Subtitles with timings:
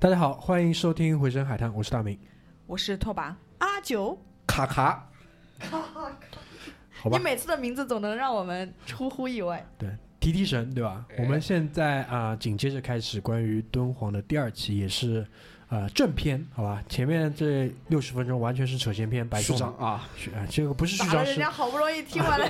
[0.00, 2.16] 大家好，欢迎收听《回声海滩》，我是大明。
[2.68, 5.10] 我是拓跋，阿九，卡卡，
[5.58, 9.66] 好吧你，每次的名字总能让我们出乎意外。
[9.76, 11.04] 对，提提神，对吧？
[11.18, 15.26] 我们现在啊、紧接着开始关于敦煌的第二期，也是
[15.68, 16.80] 呃正片，好吧？
[16.88, 19.64] 前面这六十分钟完全是扯闲篇，白序送的。
[19.64, 22.48] 章啊，序啊，这个不是序打了人是家好不容易听完了，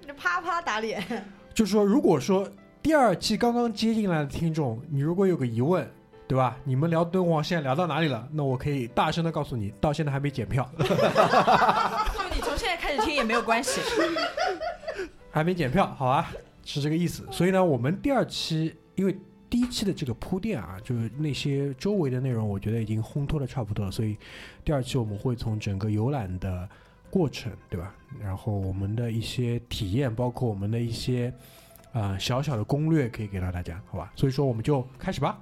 [0.00, 1.24] 你 啪啪打脸。
[1.54, 2.50] 就是说，如果说
[2.82, 5.88] 第二期刚刚接进来的听众，你如果有个疑问，
[6.26, 6.58] 对吧？
[6.64, 8.28] 你们聊敦煌现在聊到哪里了？
[8.32, 13.80] 那我可以大声的告诉你，到现在还没检票，就你从现在开始听也没有关系。
[15.30, 16.28] 还没检票，好啊，
[16.64, 17.24] 是这个意思。
[17.30, 19.16] 所以呢，我们第二期因为
[19.48, 24.16] 第一期的这个铺垫啊，就是那些周围的内容，我觉得已经烘托的差不多了，所以
[24.64, 26.68] 第二期我们会从整个游览的
[27.10, 27.94] 过程，对吧？
[28.20, 31.61] 然后我们的一些体验，包括我们的一些啊、
[31.92, 34.12] 呃小小的攻略，可以给到大家，好吧？
[34.16, 35.38] 所以说我们就开始吧。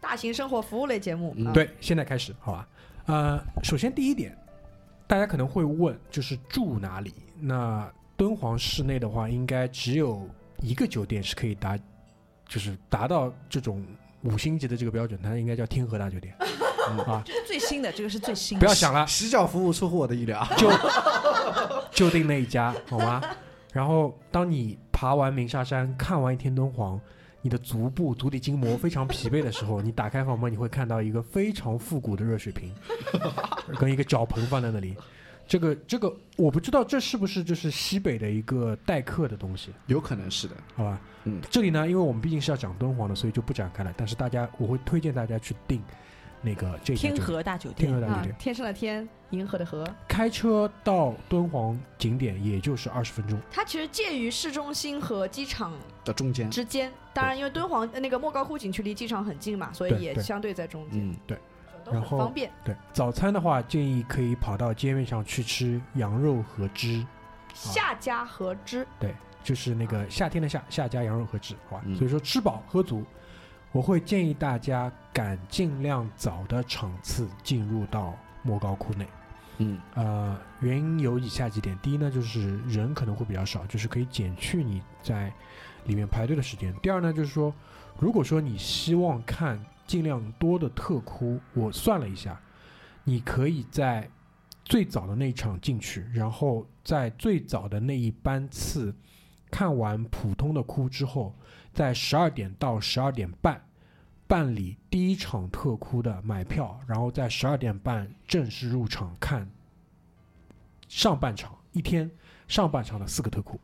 [0.00, 2.68] 大型生活服务类节目，嗯啊，对，现在开始，好吧？
[3.06, 4.36] 呃，首先第一点，
[5.06, 7.14] 大家可能会问，就是住哪里？
[7.38, 10.28] 那敦煌市内的话，应该只有
[10.60, 11.78] 一个酒店是可以达，
[12.48, 13.84] 就是达到这种
[14.22, 16.34] 五星级的这个标准，它应该叫天河大酒店
[17.06, 17.22] 啊！
[17.24, 18.60] 这是最新的，这个是最新的。
[18.60, 20.46] 不要想了，洗脚服务出乎我的意料。
[20.56, 20.70] 就
[21.90, 23.22] 就定那一家，好吗？
[23.72, 27.00] 然后，当你爬完鸣沙山，看完一天敦煌，
[27.40, 32.72] 你的足部、足底筋膜非常疲惫的时候，你打开房门，你会看到一个非常复古的热水瓶，
[33.80, 34.96] 跟一个脚盆放在那里。
[35.48, 41.00] 这个这个，我不知道这是不是就是西北的一个待客的东西，有可能是的，好吧？
[41.24, 43.92] 嗯，这里呢，因为我们毕竟是要讲敦煌的，所以就不展开了。
[43.96, 45.82] 但是大家，我会推荐大家去订
[46.42, 53.38] 那个天河大酒店，啊天河大酒店，，天上的天，银河的河，开车到敦煌景点也就是二十分钟。
[53.50, 55.72] 它其实介于市中心和机场
[56.04, 56.92] 的中间，之间。
[57.14, 61.16] 当然，因为敦煌呃那个莫高窟景区离机场很近嘛，所以对对也相对在中间，嗯，
[61.84, 62.50] 都很然后方便。
[62.64, 67.04] 对，早餐的话，建议可以跑到街面上去吃羊肉和汁，
[67.54, 68.86] 夏家和汁。
[68.98, 69.14] 对，
[69.44, 71.82] 就是那个夏天的夏，夏家羊肉和汁，好吧？
[71.86, 73.04] 嗯所以说吃饱喝足，
[73.72, 79.06] 我会建议大家赶尽量早的场次进入到莫高窟内。
[79.58, 85.32] 嗯，呃，原因有以下几点：第一呢，就是人可能会比较少，就是可以减去你在
[85.86, 87.54] 里面排队的时间；第二呢，就是说，
[87.98, 92.40] 如果说你希望看尽量多的特窟，我算了一下，
[93.04, 94.08] 你可以在
[94.64, 98.94] 最早的那一场进去，然后在最早的那一班次
[99.50, 101.34] 看完普通的窟之后，
[101.72, 103.62] 在十二点到十二点半。
[104.28, 109.46] 办理第一场特窟的买票，然后在十二点半正式入场看
[110.88, 112.10] 上半场一天
[112.48, 113.60] 上半场的四个特窟。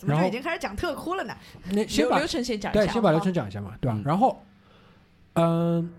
[0.00, 1.36] 然后怎么就已经开始讲特窟了呢？
[1.70, 2.92] 那先把流流程先讲一下对，下。
[2.94, 3.98] 先把流程讲一下嘛，对吧？
[3.98, 4.42] 嗯然后，
[5.34, 5.92] 嗯、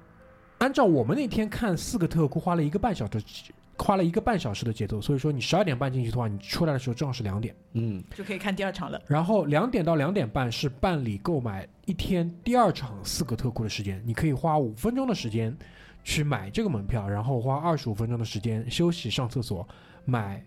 [0.57, 7.55] 按照我们那天看四个特窟花了一个半小时，花了一个半小时的节奏，所以说你十二点半进去的话，你出来的时候正好是两点。
[7.73, 9.01] 嗯，就可以看第二场了。
[9.07, 15.57] 然后两点到两点半是办理购买一天第二场四个特库的时间，你可以花五分钟的时间
[16.03, 19.67] 去买这个门票，然后花二十五分钟的时间休息、上厕所、
[20.05, 20.43] 买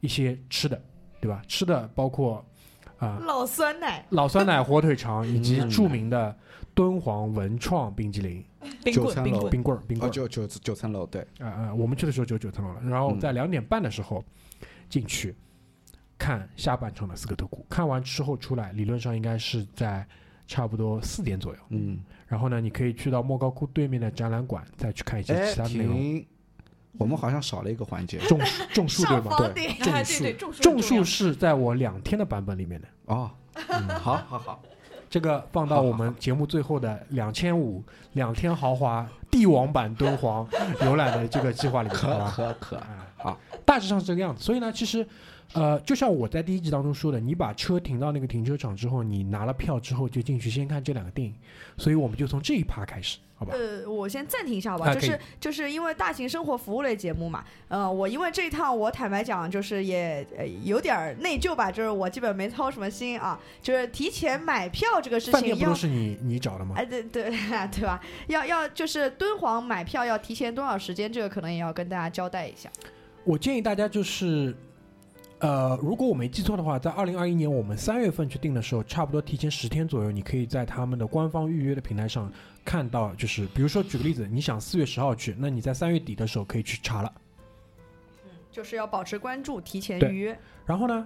[0.00, 0.82] 一些吃的，
[1.20, 1.40] 对吧？
[1.46, 2.44] 吃的包括
[3.02, 6.34] 啊、老酸奶，老酸奶、火腿肠以及嗯著名的
[6.72, 8.44] 敦煌文创冰激凌、
[8.84, 9.30] 冰棍，九层楼。
[9.30, 10.10] 冰棍，冰棍儿、冰哦，棍。
[10.10, 10.12] 儿。
[10.12, 13.18] 九九九层楼，对，啊啊、我们去的时候就九层楼了，然后嗯。
[13.18, 14.24] 在两点半的时候
[14.88, 15.34] 进去
[16.16, 20.06] 看下半场的斯科特窟，看完之后出来，理论上应该是在
[20.46, 21.60] 差不多四点左右。
[21.70, 25.96] 嗯，然后呢，你可以去到莫高窟对面的展览馆，再去看一些哎其，他的内容。
[25.96, 26.26] 停，
[26.98, 28.18] 我们好像少了一个环节。
[28.28, 29.36] 种树种树对上吗？
[29.54, 30.22] 对种树。
[30.22, 33.30] 对，种树是在我两天的版本里面的，哦，
[33.68, 34.62] 嗯，好好好，
[35.08, 40.46] 这个放到我们节目最后的两千五两天豪华帝王版敦煌
[40.84, 42.32] 游览的这个计划里面，好可吧？
[42.36, 44.42] 可可，啊，好，大致上是这个样子。
[44.42, 45.06] 所以呢，其实，
[45.54, 51.34] 呃，就像我在第一集当中说的，你把车停到那个停车场之后，你拿了票之后就进去先看这两个电影，
[51.76, 53.54] 所以我们就从这一趴开始，好吧？
[53.54, 65.74] 呃，我先暂停一下吧，啊就是就是因为大型生活服务类节目嘛，呃，我因为这一趟我坦白讲，就是也呃有点内疚吧，就是我基本没操什么心啊，就是提前买票这个事情要饭店不。
[65.76, 66.74] 是你你找的吗？
[66.78, 67.24] 哎，对对
[67.70, 68.00] 对吧？
[68.28, 72.70] 要要就是敦煌买票要提前多少时间，这个可能也要跟大家交代一下。
[73.24, 74.52] 我建议大家就是，
[75.42, 82.32] 呃，如果我没记错的话，在二零二一年我们三月份去订的时候，差不多提前十天左右，你可以在他们的官方预约的平台上
[82.64, 87.12] 看到，就是比如说举个例子，你想四月十号去，那你在三月底的时候可以去查了。
[88.24, 90.38] 嗯就是要保持关注，提前预约。
[90.64, 91.04] 然后呢，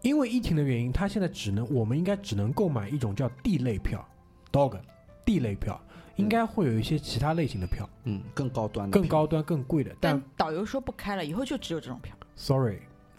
[0.00, 4.02] 因为疫情的原因，它现在只能我们应该只能购买一种叫 D 类票
[4.50, 4.78] ，dog
[5.26, 5.78] D 类票，
[6.16, 9.90] 应该会有一些其他类型的票，嗯，更高端的，更高端、更贵的。
[10.00, 12.16] 但但导游说不开了，以后就只有这种票。
[12.36, 12.78] sorry，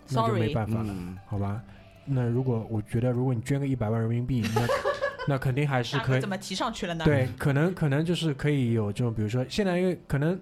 [0.10, 1.62] 那就没办法了，嗯，好吧？
[2.06, 4.68] 那如果我觉得，如果你捐个一百万人民币，那
[5.28, 6.30] 那肯定还是可以怎。
[6.30, 7.04] 么提上去了呢？
[7.04, 10.40] 对，可能可能就是可以有这种，比如说现在因为可能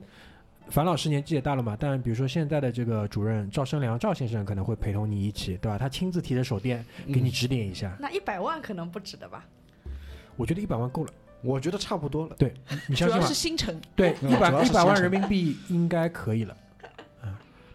[0.69, 5.77] 樊老师年纪也大了嘛，但比如说现在的这个主任赵生良赵先生可能会陪同你一起，对吧？
[5.77, 6.83] 他亲自提着手电
[7.13, 7.95] 给你指点一下。
[7.99, 9.45] 那一百万可能不止的吧？
[10.35, 11.11] 我觉得一百万够了，
[11.41, 12.35] 我觉得差不多了。
[12.37, 12.53] 对
[12.87, 13.33] 你相信吗主要是？
[13.33, 16.62] 新城，对，嗯一百一百万人民币应该可以了，嗯，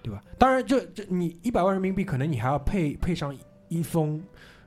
[0.09, 0.23] 对吧？
[0.39, 3.37] 当然这，这你一百万人民币，可能你还要配配上
[3.69, 4.23] 一封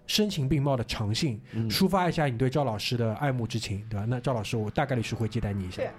[0.06, 4.06] 声情并茂的长信，嗯抒发一下你对赵老师的爱慕之情，对吧？
[4.08, 5.90] 那赵老师，我大概率是会接待你一下对。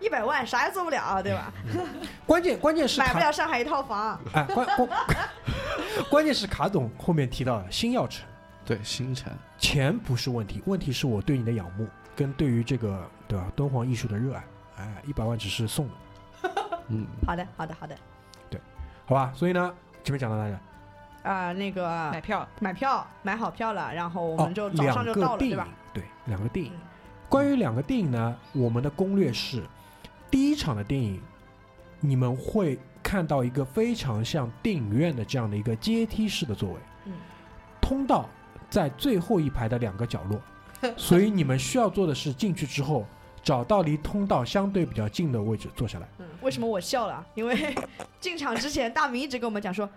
[0.00, 1.52] 一百万啥也做不了，对吧？
[2.26, 4.18] 关键关键是买不了上海一套房。
[4.32, 4.88] 哎，关关
[6.10, 8.26] 关键是卡总后面提到的新药城，
[8.64, 11.86] 对，新城，钱不是问题，问题是我对你的仰慕
[12.16, 14.44] 跟对于这个对吧敦煌艺术的热爱。
[14.78, 15.86] 哎，一百万只是送
[16.42, 16.50] 的，
[16.88, 17.94] 嗯，好的，好的，好的。
[19.10, 19.32] 好吧？
[19.34, 19.74] 所以呢，
[20.04, 20.60] 前面讲到哪里了？
[21.24, 25.68] 啊、那个买票买票买好票了，然后我哦们就早上就到了，两个电影对吧？？
[25.92, 26.80] 对，两个电影嗯。
[27.28, 29.64] 关于两个电影呢，我们的攻略是：
[30.30, 31.20] 第一场的电影，
[31.98, 36.76] 你们会看到一个非常像电影院的这样的一个阶梯式的座位，
[37.06, 37.12] 嗯
[37.80, 38.28] 通道
[38.70, 40.40] 在最后一排的两个角落，
[40.96, 43.04] 所以你们需要做的是进去之后。
[43.42, 46.06] 找到离通道相对比较近的位置坐下来。
[46.18, 47.24] 嗯，为什么我笑了？
[47.34, 47.74] 因为
[48.20, 49.88] 进场之前，大明一直跟我们讲说，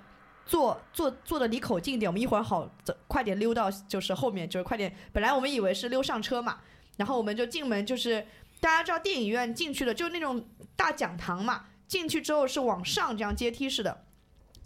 [0.46, 4.94] 坐坐坐的离口近一点，我们一会儿好走，快点溜到就是后面，就是快点。
[5.12, 6.60] 本来我们以为是溜上车嘛，
[6.98, 8.26] 然后我们就进门，就是
[8.60, 10.46] 大家知道电影院进去的就那种
[10.76, 14.04] 大讲堂嘛，进去之后是往上这样阶梯式的，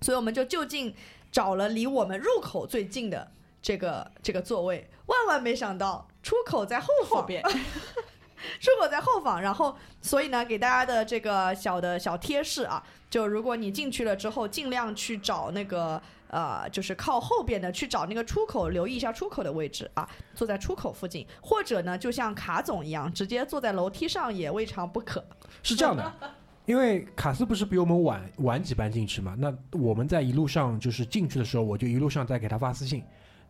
[0.01, 0.95] 所以我们就就近
[1.31, 3.31] 找了离我们入口最近的
[3.61, 4.89] 这个这个座位。
[5.05, 7.43] 万万没想到，出口在后方，后边
[8.59, 25.23] 出口在后方，然后所以呢，给大家的这个小的小贴士啊，就如果你进去了之后，尽量去找那个呃，就是靠后边的去找那个出口，留意一下出口的位置啊，坐在出口附近，或者呢，就像卡总一样，直接坐在楼梯上也未尝不可。
[25.63, 26.13] 是这样的，
[26.65, 33.03] 因为卡斯不是比我们晚晚几班进去嘛，那我们在一路上就是进去的时候，我就一路上在给他发私信，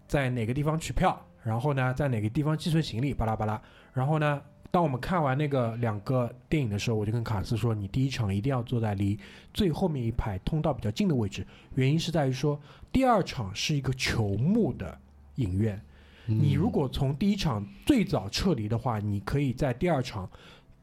[0.07, 3.59] 在哪个地方取票，然后呢，在哪个地方寄存行李，巴拉巴拉。
[3.91, 4.39] 然后呢，
[4.77, 9.17] 当我们看完那个两个电影的时候，我就跟卡斯说，你第一场一定要坐在离
[9.51, 11.43] 最后面一排通道比较近的位置，
[11.73, 14.95] 原因是在于说，第二场是一个球幕的
[15.37, 15.81] 影院，
[16.27, 20.29] 你如果从第一场最早撤离的话，你可以在第二场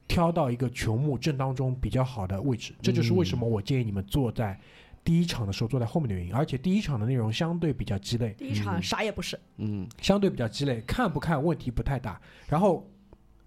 [0.08, 2.74] 挑到一个球幕正当中比较好的位置。
[2.82, 4.58] 这就是为什么我建议你们坐在
[5.04, 6.34] 第一场的时候坐在后面的原因。
[6.34, 12.20] 而且第一场的内容相对比较鸡肋，第一场嗯啥也不是，嗯相对比较鸡肋，看不看问题不太大。
[12.48, 12.84] 然后，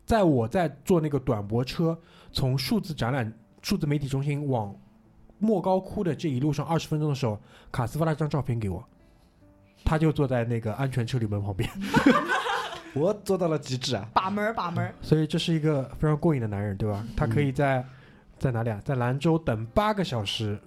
[0.08, 1.96] 在我在坐那个短驳车
[2.32, 4.74] 从数字展览、数字媒体中心往
[5.38, 7.38] 莫高窟的这一路上二十分钟的时候，
[7.74, 8.82] 卡斯发了张照片给我，
[9.84, 11.70] 他就坐在那个安全车里门旁边。
[12.96, 14.08] 我做到了极致啊！
[14.14, 14.96] 把门儿把门儿。
[15.02, 17.06] 所以这是一个非常过瘾的男人，对吧？
[17.16, 17.86] 他可以在
[18.40, 18.82] 在哪里啊？
[18.86, 20.58] 在兰州等八个小时，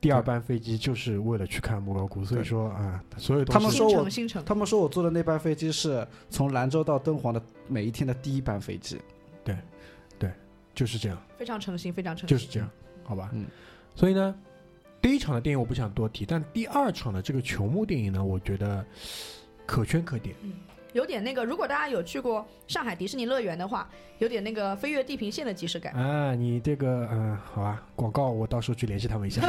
[0.00, 2.24] 第二班飞机就是为了去看莫高窟。
[2.24, 9.00] 所以说啊，所有东西新他们说我城新城，他们说我坐的那班飞机是从兰州到敦煌的每一天的第一班飞机。
[9.42, 9.56] 对，
[10.18, 10.32] 对
[10.74, 12.36] 就是这样，非常诚心，非常诚心。
[12.36, 12.70] 就是这样，
[13.02, 13.30] 好吧？
[13.32, 13.46] 嗯。
[13.94, 14.34] 所以呢，
[15.02, 18.84] 第一场的电影我不想多提，但第二场的这个球幕电影呢，我觉得
[19.66, 20.36] 可圈可点。
[20.98, 23.88] 有点那个，如果大家有去过上海迪士尼乐园的话，
[24.18, 25.92] 有点那个飞越地平线的即视感。
[25.94, 29.40] 啊，你这个嗯、好吧，广告我到时候去联系他们一下。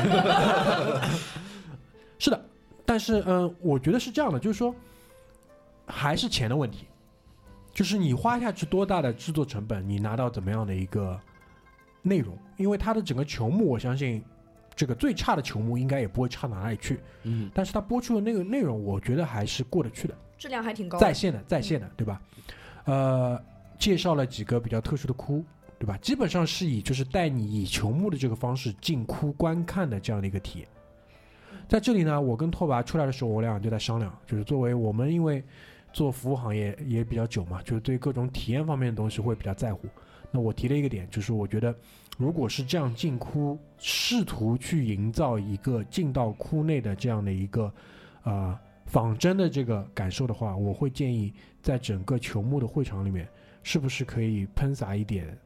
[2.19, 2.39] 是的，
[2.85, 4.75] 但是嗯、我觉得是这样的，就是说，
[5.87, 6.85] 还是钱的问题，
[7.73, 11.19] 就是你花下去多大的制作成本，你拿到怎么样的一个
[12.03, 14.23] 内容，因为它的整个球幕，我相信
[14.75, 20.13] 这个最差的球幕应该也不会差到哪里去，嗯，但是它播出的那个内容，我觉得还是过得去的。
[20.39, 21.05] 质量还挺高的。
[21.05, 22.19] 在线的，在线的，对吧？
[22.85, 23.39] 呃，
[23.77, 25.43] 介绍了几个比较特殊的窟，
[25.77, 25.95] 对吧？
[25.97, 30.67] 基本上是以就是带你以球幕的这个方式进窟观看的这样的一个体验。
[31.67, 35.43] 在这里呢，我跟拓跋出来的时候，我俩就在商量，就是作为我们因为
[35.93, 39.87] 做服务行业也比较久嘛，就是对各种体验方面的东西会比较在乎。
[40.31, 41.75] 那我提了一个点，就是我觉得
[42.17, 47.71] 如果是这样进窟，试图去营造一个进到窟内的这样的一个
[48.23, 48.57] 呃
[48.89, 51.31] 仿真的这个感受的话，我会建议
[51.61, 53.29] 在整个球幕的会场里面，
[53.63, 55.37] 是不是可以喷洒一点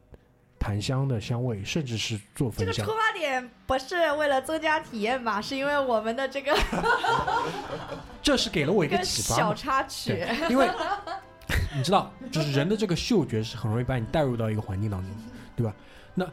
[0.58, 2.98] 檀香的香味，甚至是做焚香这个出。
[2.98, 5.42] 发点不是为了增加体验吧？
[5.42, 6.56] 是因为我们的这个
[8.22, 9.54] 这是给了我一个启发嘛。
[9.54, 10.14] 插曲。
[10.14, 10.66] 对，因为
[11.76, 15.10] 你知道，就是人的这个嗅觉是很容易把你带入到一个环境当中，
[15.54, 15.74] 对吧？
[16.14, 16.26] 那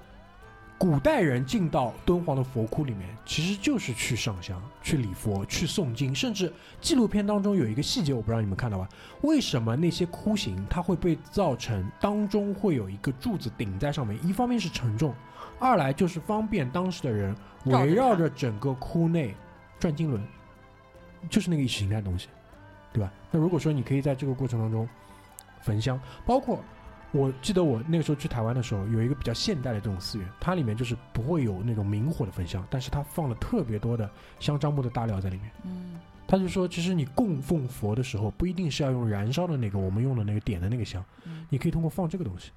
[0.81, 8.89] 古代人进到敦煌的佛窟里面，其实就是去上香、去礼佛、去诵经，甚至纪录片当中有一个细节，我不知道你们看到吧？
[9.21, 14.17] 为什么那些窟形它会被造成当中会有一个柱子顶在上面？
[14.25, 15.13] 一方面是沉重，
[15.59, 17.35] 二来就是方便当时的人
[17.65, 19.35] 围绕着整个窟内
[19.79, 20.19] 转经轮，
[21.29, 22.27] 就是那个意识形态的东西，
[22.91, 23.13] 对吧？
[23.29, 24.89] 那如果说你可以在这个过程当中
[25.61, 26.59] 焚香，包括
[27.13, 35.51] 我记得我那个时候去台湾的时候，有一个比较现代的这种寺院，它里面就是不会有那种明火的焚香，但是它放了特别多的香樟木的大料在里面。
[35.63, 42.51] 嗯，他就说，其实你供奉佛的时候，不一定是要用燃烧的那个我们用的那个点的那个香，嗯你可以通过放这个东西。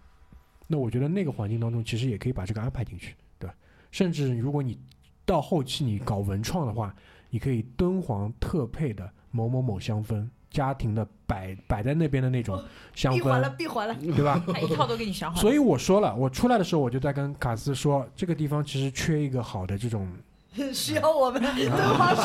[0.69, 3.55] 那我觉得那个环境当中，其实也可以把这个安排进去，对吧？
[3.91, 4.79] 甚至如果你
[5.27, 6.95] 到后期你搞文创的话，
[7.29, 12.63] 你可以敦煌特配的某某某香氛，家庭的摆摆在那边的那种
[12.95, 13.95] 香闭环了，闭环了。
[14.15, 14.41] 对吧？
[14.47, 15.41] 他一套都给你想好。
[15.41, 20.09] 所以我说了，我出来的时候我就在跟卡斯说，这个地方其实缺一个好的这种
[20.73, 21.67] 需要我们，需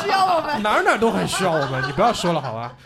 [0.08, 0.62] 要我们。
[0.62, 2.76] 哪儿哪儿都很需要我们，你不要说了好吧？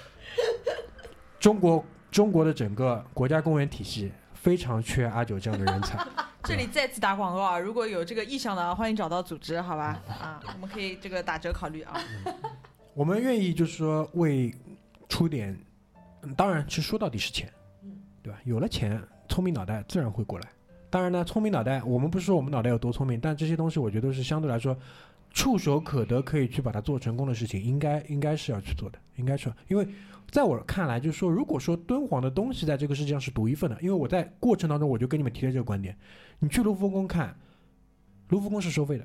[1.38, 5.98] 中国中国的整个国家公园体系非常缺阿九这样的人才。
[6.42, 7.58] 这里再次打广告啊！
[7.58, 9.98] 如果有这个意向的啊，欢迎找到组织，好吧？
[10.08, 11.98] 啊，我们可以这个打折考虑啊。
[12.92, 14.54] 我们愿意就是说为
[15.08, 15.56] 出点，
[16.22, 17.52] 嗯当然，其实说到底是钱，
[18.22, 18.38] 对吧？
[18.44, 20.48] 有了钱，聪明脑袋自然会过来。
[20.90, 24.76] 当然呢，聪明脑袋，我们不是说我们脑袋有多聪明，但这些东西我觉得是相对来说
[25.30, 29.86] 触手可得，可以去把它做成功的事情，应该应该是要去做的，应该是，因为
[30.30, 35.96] 在我看来，就是说，如果说敦煌的东西在这个世界上是独一份的，因为我在过程当中我就跟你们提了这个观点，
[36.38, 37.36] 你去卢浮宫看，
[38.28, 39.04] 卢浮宫是收费的，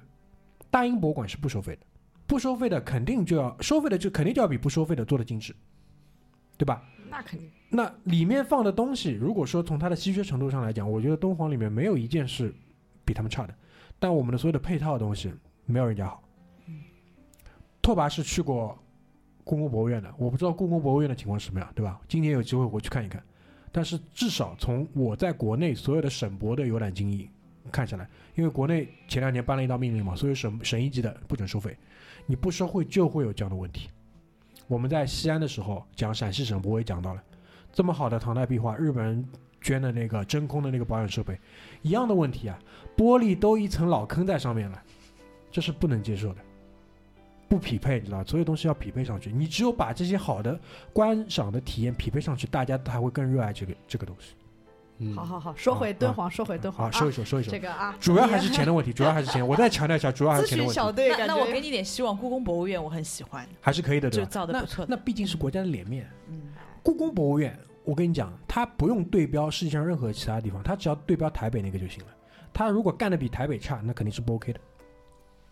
[0.71, 1.81] 大英博物馆是不收费的。
[2.27, 5.55] 不收费的肯定就要收费的，就肯定就要比不收费的做的精致，
[6.59, 6.83] 对吧？
[7.09, 7.49] 那肯定。
[7.69, 12.53] 那里面放的东西，如果说从它的稀缺程度上来讲，我觉得敦煌里面没有一件是
[13.05, 13.55] 比他们差的，
[13.97, 15.31] 但我们的所有的配套的东西
[15.65, 16.21] 没有人家好。
[17.81, 18.77] 拓跋是去过
[19.43, 22.01] 故宫博物院的，我不知道故宫博物院的情况是什么样，对吧？
[22.07, 23.23] 今年有机会我去看一看，
[23.71, 27.29] 但是至少从我在国内所有的省博的游览经历
[27.71, 31.77] 看下来，因为国内前两年颁了一道命令嘛，所有省省一级的不准收费，
[32.25, 33.89] 你不收费就会有这样的问题。
[34.69, 37.23] 我们在西安的时候讲陕西省博，我也讲到了，
[37.73, 39.27] 这么好的唐代壁画，日本人
[39.59, 41.35] 捐的那个真空的那个保养设备，
[41.81, 42.59] 一样的问题啊，
[42.95, 44.79] 玻璃都一层老坑在上面了，
[45.49, 46.41] 这是不能接受的，
[47.47, 49.31] 不匹配，你知道，所有东西要匹配上去。
[49.31, 50.57] 你只有把这些好的
[50.93, 54.35] 观赏的体验匹配上去，大家才会更热爱这个这个东西。
[55.01, 57.59] 嗯好好好，说回敦煌，说回敦煌好，说一说，说一说这。
[57.59, 59.45] 个啊， 主要还是钱的问题，主要还是钱。
[59.45, 64.85] 我再强调一下，主要还是钱的问题，询小队，那那我给你点希望，故宫博物院我很喜欢，还是可以的，对就造的不错。
[64.87, 66.09] 那毕竟是国家的脸面。
[66.27, 66.41] 嗯，
[66.83, 72.09] 故宫博物院，我跟你讲，它不用对标世界上任何其他地方，它只要对标台北那个就行了。
[72.51, 74.59] 它如果干的比台北差，那肯定是不 OK 的。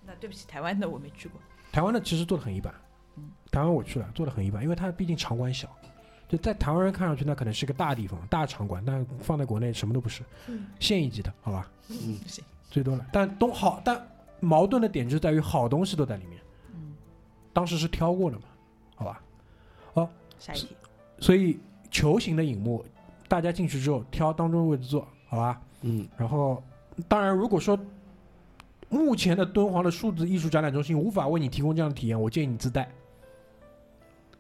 [0.05, 1.39] 那对不起，台湾的我没去过。
[1.71, 2.73] 台湾的其实做的很一般
[3.15, 5.69] 嗯，台湾我去了，做的很一般，因为它毕竟场馆小，
[6.27, 13.05] 就在台湾人看上去那可能是个大地方、大场馆，但放在国内什么都不是，嗯县一级的，好吧，嗯行，最多了。
[13.11, 14.01] 但东好，但
[14.39, 16.39] 矛盾的点就在于好东西都在里面，
[16.73, 16.93] 嗯，
[17.53, 18.43] 当时是挑过的嘛，
[18.95, 19.21] 好吧，
[19.93, 20.75] 哦下一题。
[21.19, 22.85] 所以球形的影幕，
[23.27, 25.61] 大家进去之后挑当中的位置坐，好吧。
[25.81, 26.61] 嗯，然后，
[27.07, 27.77] 当然，如果说
[28.89, 32.89] 目前的敦煌的数字艺术展览中心无法为你提供这样的体验，我建议你自带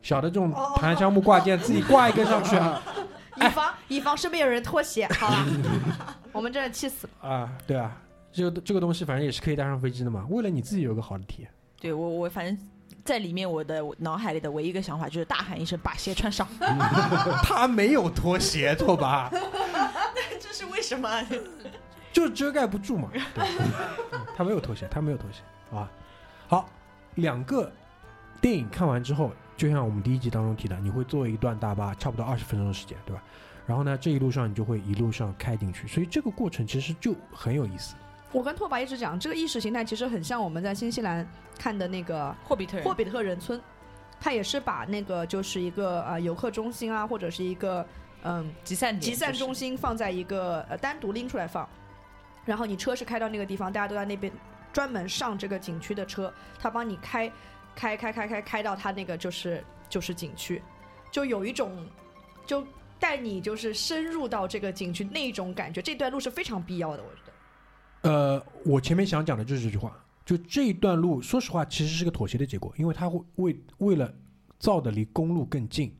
[0.01, 2.81] 小的这种哦檀香木挂件，自己挂一根上去啊
[3.37, 5.45] 以防以防身边有人脱鞋，好吧？
[6.31, 7.29] 我们真的气死了。
[7.29, 7.95] 啊，对啊，
[8.31, 11.51] 这个这个东西反正也是可以带上飞机的嘛，为了你自己有个好的体验。
[11.79, 12.57] 对我我反正
[13.03, 16.47] 在里面，我的脑海里的唯一一个想法就是大喊一声把鞋穿上。
[17.43, 19.29] 他没有脱鞋，错吧？
[20.39, 21.09] 这是为什么？
[22.11, 23.09] 就是遮盖不住嘛。
[24.35, 25.41] 他没有脱鞋，他没有脱鞋
[25.77, 25.87] 啊。
[26.47, 26.67] 好，
[27.15, 27.71] 两个
[28.41, 33.23] 电影看完之后，就像我们第一集当中提的，你会坐一段大巴，差不多二十分钟的时间，对吧？
[33.65, 37.95] 然后呢，这一路上你就会一路上开进去，所以这个过程其实就很有意思。
[38.31, 43.59] 我跟拓跋一直讲，这个意识形态其实很像我们在新西兰看的那个霍比特人霍比特人村，
[44.19, 47.85] 它也是把那个就是一个呃游客中心啊，或者是一个
[48.23, 51.67] 嗯集散点集散中心放在一个呃单独拎出来放，
[52.45, 54.31] 然后你车是开到那个地方，大家都在那边
[54.71, 57.31] 专门上这个景区的车，他帮你开
[57.77, 60.59] 开开开开开到他那个就是就是景区，
[61.11, 61.85] 就有一种
[62.47, 62.65] 就
[62.99, 68.09] 带你就是深入到这个景区那一种感觉，这段路是非常必要的，我觉得。
[68.09, 74.11] 呃，我前面想讲的就是这句话，就这一段路，说实话，其实是个妥协的结果，因为它会为为了
[74.57, 75.95] 造的离公路更近，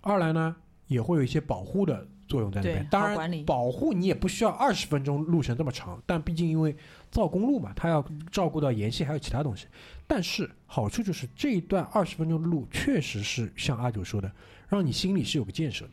[0.00, 0.56] 二来呢
[0.86, 2.88] 也会有一些保护的作用在那边对。
[2.88, 6.74] 当然保护你也不需要二十分钟路程这么长，但毕竟因为
[7.10, 9.66] 造公路嘛，它要照顾到沿线还有其他东西。
[10.06, 14.30] 但是好处就是这一段二十分钟的路，确实是像阿九说的，
[14.68, 15.90] 让你心里是有个建设的。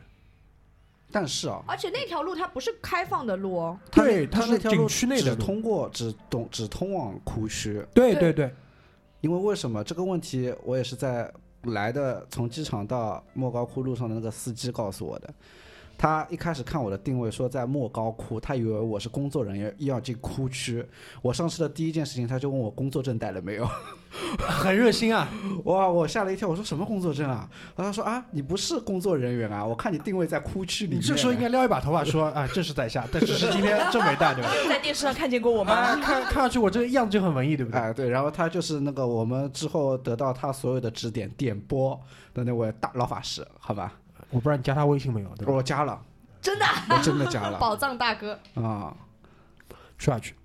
[1.12, 8.56] 但是啊，而且那条路它不是开放的路哦，它对它是景区内的路通过只通只通往库区，对对对对，
[9.22, 11.32] 因为为什么这个问题，我也是在
[11.64, 15.34] 来的从机场到莫高窟路上的那个司机告诉我的。
[15.98, 20.86] 他一开始看我的定位说在莫高窟，他以为我是工作人员要进窟区。
[21.22, 23.68] 我上车的第一件事情，他就问我工作证带了没有。
[24.40, 25.28] 很热心啊。
[25.66, 27.50] 哇，我吓了一跳，我说什么工作证啊？
[27.76, 31.02] 然后他说啊，你不是工作人员啊，我看你定位在窟区里面。
[31.02, 34.50] 你这时候应该撩一把头发说啊，这是在下，但只是今天真没带，对吧？
[34.70, 36.02] 在电视上看见过我啊，吗？
[36.02, 37.80] 看看上去我这个样子就很文艺，对不对？
[37.80, 42.00] 哎，对，然后他就是那个我们之后得到他所有的指点点播
[42.34, 43.94] 的那位大老法师，好吧？
[44.36, 45.54] 我不知道你加他微信没有，对吧？
[45.54, 46.04] 我加了，
[46.42, 48.96] 真的我真的加了 宝藏大哥，啊。
[49.98, 50.36] 说下去，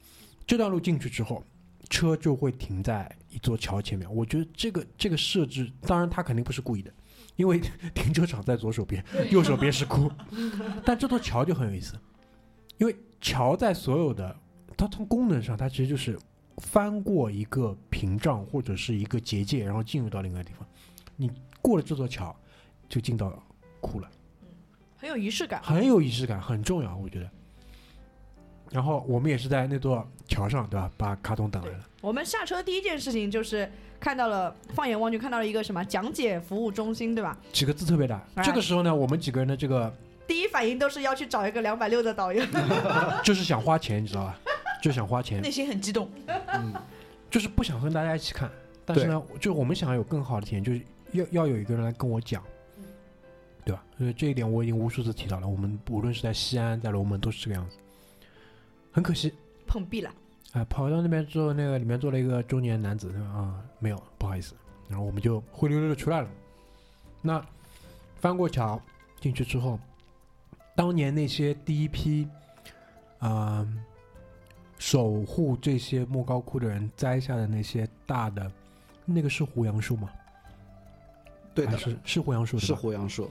[0.46, 1.42] 这段路进去之后，
[1.88, 4.08] 车就会停在一座桥前面。
[4.14, 6.92] 我觉得这个这个设置，当然他肯定不是故意的，
[7.34, 7.60] 因为
[7.92, 10.08] 停车场在左手边，右手边是哭。
[10.84, 11.96] 但这座桥就很有意思，
[12.78, 14.34] 因为桥在所有的
[14.76, 16.16] 它从功能上，它其实就是
[16.58, 20.64] 翻过一个屏障或者是一个结界，然后进入到另外一个地方。
[21.16, 21.28] 你
[21.60, 22.34] 过了这座桥，
[22.88, 23.28] 就进到
[23.80, 24.08] 窟了。
[24.96, 25.62] 很有仪式感。
[25.62, 27.30] 很有仪式感，很重要，我觉得。
[28.70, 30.90] 然后我们也是在那座桥上，对吧？
[30.96, 31.84] 把卡通等来了。
[32.00, 37.36] 我们下车第一件事情就是看到了，放眼望去看到了一个什么讲解服务中心，对吧？
[37.52, 38.22] 几个字特别大。
[38.36, 39.92] 哎这个时候呢，我们几个人的这个
[40.28, 42.44] 第一反应都是要去找一个两百六的导游。
[43.24, 44.38] 就是想花钱，你知道吧？
[44.80, 46.08] 就想花钱内，心很激动。
[46.26, 46.72] 嗯，
[47.28, 48.48] 就是不想跟大家一起看。
[48.84, 52.40] 但是呢，就我们想要有更好的体验，就是要要有一个人来跟我讲，
[53.70, 53.84] 对吧？
[53.96, 55.46] 所以这一点我已经无数次提到了。
[55.46, 57.76] 我们无论是在西安，在龙门，都是这个样子。
[58.90, 59.32] 很可惜，
[59.64, 60.12] 碰壁了，
[60.52, 63.14] 啊，跑到那边之后，那个里面坐了一个中年男子？
[63.18, 64.56] 啊，没有，不好意思。
[64.88, 66.28] 然后我们就灰溜溜的出来了。
[67.22, 67.40] 那
[68.16, 68.80] 翻过桥
[69.20, 69.78] 进去之后，
[70.74, 72.26] 当年那些第一批，
[73.20, 73.64] 啊、
[74.78, 78.50] 守护这些莫高窟的人栽下的那些大的，
[79.04, 80.10] 那个是胡杨树吗？
[81.54, 82.58] 对的，是是胡杨树？
[82.58, 83.30] 是胡杨树。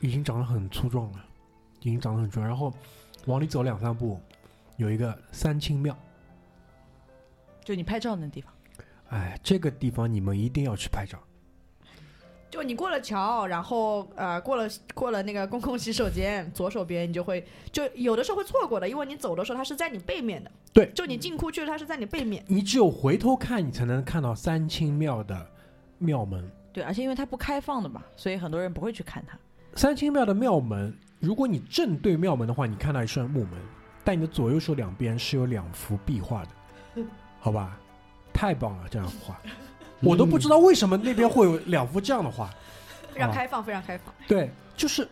[0.00, 1.24] 已经长得很粗壮了，
[1.80, 2.46] 已经长得很壮。
[2.46, 2.72] 然后
[3.26, 4.20] 往里走两三步，
[4.76, 5.96] 有一个三清庙。
[7.64, 8.52] 就你拍照的那地方，
[9.08, 11.18] 哎，这个地方你们一定要去拍照。
[12.48, 20.50] 就你过了桥，然后呃过了过了那个公共洗手间，左手边你就会就有的时候会错过的，因为你走的时候它是在你背面的。
[20.72, 22.44] 对就你进库区，它是在你背面。
[22.46, 25.44] 你只有回头看，你才能看到三清庙的
[25.98, 26.48] 庙门。
[26.72, 29.36] 对，而且因为它不开放的嘛，所以很多人不会去看它。
[29.76, 33.50] 三清庙的庙门，如果你正对庙门的话，你看到一扇木门，
[34.02, 37.02] 但你的左右手两边是有两幅壁画的，
[37.38, 37.78] 好吧？
[38.32, 39.36] 太棒了，这样画，
[40.00, 42.46] 我都不知道为什么那边会有两幅这样的画。
[42.46, 42.54] 啊
[43.12, 44.12] 非常开放，非常开放。
[44.28, 45.08] 对，就是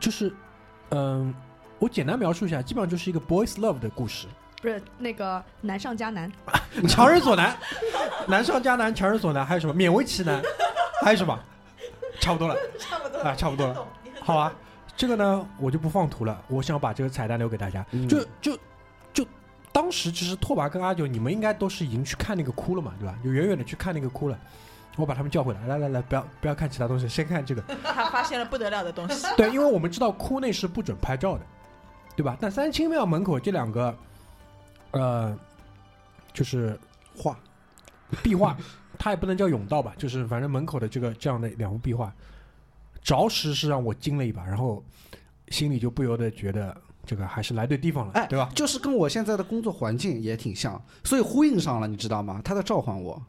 [0.00, 0.32] 就是，
[0.90, 1.32] 嗯，
[1.78, 4.26] 我简单描述一下，基本上就是一个 boys love 的故事，
[4.60, 6.30] 不是那个难上加难，
[6.88, 7.56] 强人所难，
[8.26, 10.40] 难上加难，强人所难，还有什么勉为其难，
[11.02, 11.38] 还有什么？
[12.20, 13.86] 差不多了 差不多啊，差不多了，
[14.20, 14.52] 好啊。
[14.96, 17.84] 这个呢，我就不放图了，我想把这个彩蛋留给大家。
[17.90, 18.58] 嗯就就
[19.12, 19.26] 就，
[19.70, 23.14] 当时其实拓跋跟阿九，你们应该都是已经去看那个窟了嘛，对吧？
[23.22, 24.38] 就远远的去看那个窟了。
[24.96, 27.62] 我把他们叫回来，来来来，不要不要看其他东西，先看这个。
[27.84, 29.26] 他发现了不得了的东西。
[29.36, 31.42] 对，因为我们知道窟内是不准拍照的，
[32.16, 32.34] 对吧？
[32.40, 33.94] 但三清庙门口这两个，
[34.92, 35.38] 呃，
[36.32, 36.80] 就是
[37.14, 37.38] 画
[38.22, 38.56] 壁画，
[38.98, 42.12] 它也不能叫甬道吧，就是反正门口的这个这样的两幅壁画，
[43.02, 44.82] 着实是让我惊了一把，然后
[45.48, 48.50] 心里就不由得觉得这个还是来对地方了，哎，对吧？
[48.54, 52.40] 就是跟我现在的工作环境也挺像，所以呼应上了，你知道吗？
[52.44, 53.22] 他在召唤我。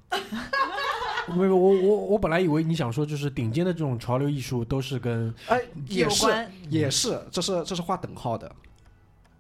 [1.30, 6.26] 没有，我我我本来以为你想说就是顶尖的这种潮流艺术都是跟哎，也是，
[6.70, 8.50] 也是，这是这是画等号的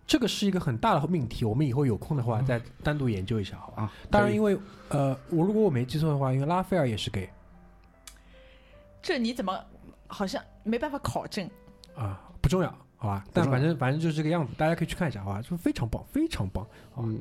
[0.07, 3.83] 这个是一个很大的命题，我们以后有空的话再单独研究一下，好吧？
[3.83, 3.91] 啊。
[4.09, 7.29] 当然，因为为呃，我如果我没记错的话，因为拉斐尔也是给
[9.01, 9.61] 这你怎么
[10.07, 11.49] 好像没办法考证？
[11.93, 13.25] 啊，不重要，好吧？
[13.33, 15.41] 但反正反正就是这个样子，大家可以去看一下，好吧？
[15.41, 16.65] 就非常棒，非常棒。
[16.93, 17.19] 好吧嗯，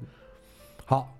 [0.85, 1.12] 好，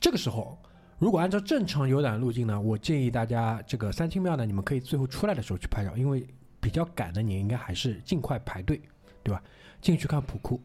[0.00, 0.58] 这个时候
[0.98, 6.26] 如果按照正常游览路径呢，我建议大家这个三清庙呢，你们可以最后出来的时候去拍照，因为
[6.58, 8.80] 比较赶的你应该还是尽快排队，
[9.22, 9.42] 对吧？
[9.84, 10.58] 进去看普库。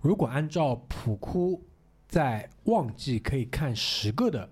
[0.00, 1.62] 如果按照普库
[2.08, 4.48] 在旺季可以看十个的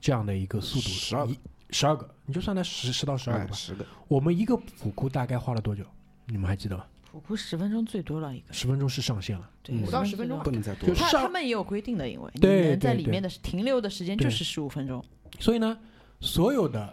[0.00, 1.38] 这样的一个速度，十二一
[1.70, 3.54] 十二个，你就算它十十到十二个哎，吧。
[3.54, 5.84] 十个，我们一个普库大概花了多久？
[6.26, 6.84] 你们还记得吗？
[7.08, 9.48] 普库十分钟最多了一个，十分钟是上限了。
[9.62, 10.94] 对，嗯五到十分钟不能再多了。
[10.96, 15.04] 他他们也有规定的，因为对你能在里面的停留的时间就是十五分钟。
[15.38, 15.78] 所以呢，
[16.20, 16.92] 所有的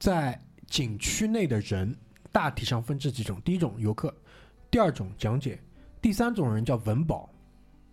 [0.00, 1.96] 在景区内的人
[2.32, 4.14] 大体上分这几种：第一种游客，
[4.70, 5.58] 第二种讲解，
[6.00, 7.28] 第三种人叫文保，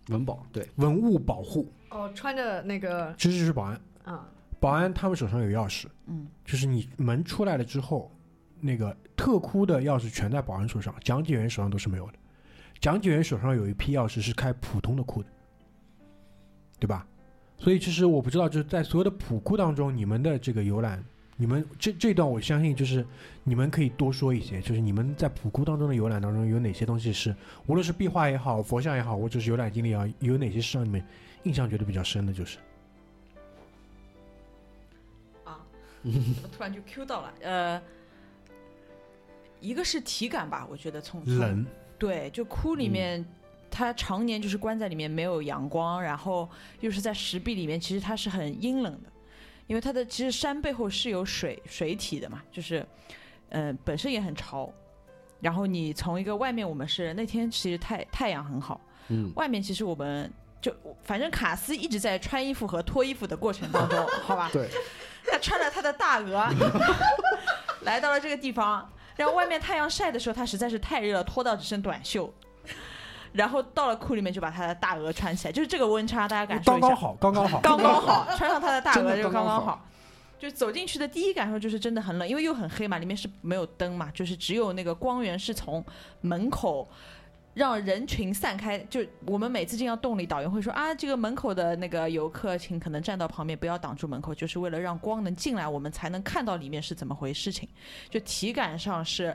[0.08, 3.80] 文保对，文物保护，哦，穿着那个其实就是保安。
[4.04, 4.28] 啊，
[4.60, 8.10] 保安他们手上有钥匙，嗯，就是你门出来了之后，
[8.60, 12.12] 那个特窟的钥匙全在保安手上，讲解员手上都是没有的。
[12.78, 15.28] 讲解员手上有一批钥匙是开普通的库的，
[16.78, 17.06] 对吧？
[17.58, 21.02] 所以其实我不知道，就是在所有的普库当中，你们的这个游览，
[21.36, 23.06] 你们这这段我相信就是
[23.44, 27.34] 你们可以多说一些，就是你们在普库当中的游览当中有哪些东西是，
[27.66, 31.04] 无论是壁画也好，佛像也好，或者是游览经历也好，有哪些是让你们
[31.42, 32.32] 印象觉得比较深的？
[32.32, 32.56] 就是
[35.44, 35.60] 啊，
[36.02, 37.34] 怎么突然就 Q 到了？
[37.42, 37.82] 呃，
[39.60, 41.66] 一个是体感吧，我觉得从从冷，
[41.98, 43.22] 对，就窟里面，
[43.70, 46.48] 它常年就是关在里面，没有阳光，然后
[46.80, 49.12] 又是在石壁里面，其实它是很阴冷的，
[49.66, 52.86] 因为它的其实山背后是有水水体的嘛，就是，
[53.48, 54.72] 呃，本身也很潮。
[55.40, 64.68] 然后你从一个外面，我们是那天其实太太阳很好，嗯，外面其实我们就反正卡斯一直在穿衣服和脱衣服的过程当中，好吧，对，
[65.26, 66.48] 他穿了他的大鹅，
[67.82, 72.32] 来到了这个地方，然后外面太阳晒的时候，他实在是太热了，脱到只剩短袖。
[73.32, 79.86] 然后到了库里面就把他的大鹅穿起来，就是这个温差，大家感受刚刚好，刚刚好，刚刚好，穿上他的大鹅就刚刚好。
[80.38, 85.82] 就走进去的第一感受就是真的很冷，因为又很黑嘛，里面是没有灯嘛，就是只有那个光源是从
[86.20, 86.86] 门口
[87.54, 88.78] 让人群散开。
[88.90, 97.66] 就我们每次进到洞里，导游会说啊，这个门口的那个游客，请可能站到旁边，不要挡住门口，就是为了让光能进来，我们才能看到里面是怎么回事情。
[98.10, 99.34] 就体感上是，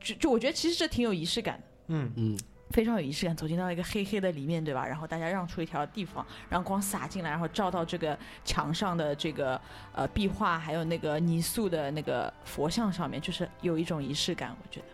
[0.00, 1.64] 就就我觉得其实这挺有仪式感的。
[1.88, 2.38] 嗯，嗯，
[2.70, 4.86] 非常有仪式感，走进到一个黑黑的里面，对吧？
[4.86, 9.60] 然后大家让出一条地方，让光洒进来，然后照到这个墙上的这个
[9.92, 14.86] 呃壁画，还有那个泥塑的那个佛像上面，就是有一种仪式感，我觉得，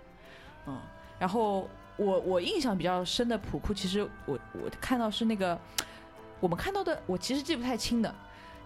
[0.66, 0.80] 嗯。
[1.18, 5.58] 然后我我印象比较深的普库，其实我我看到是那个
[6.40, 8.14] 我们看到的，我其实记不太清的。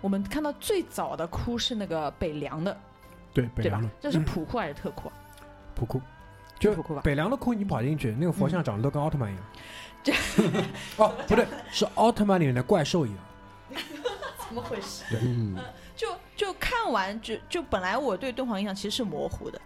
[0.00, 2.76] 我们看到最早的窟是那个北凉的，
[3.34, 3.88] 对，北凉的？
[4.00, 5.14] 这是普库还是特库啊？
[5.74, 6.00] 普库，
[6.58, 7.02] 就普库吧。
[7.04, 9.44] 北凉的库你跑进去，那个佛像长得都跟奥特曼一样。
[10.02, 10.12] 这
[10.96, 13.18] 哦，不对，是奥特曼里面的怪兽一样。
[14.48, 15.04] 怎么回事？
[15.20, 15.56] 嗯，
[15.96, 19.60] 就就看完就就本来我对敦煌印象其实是模糊的，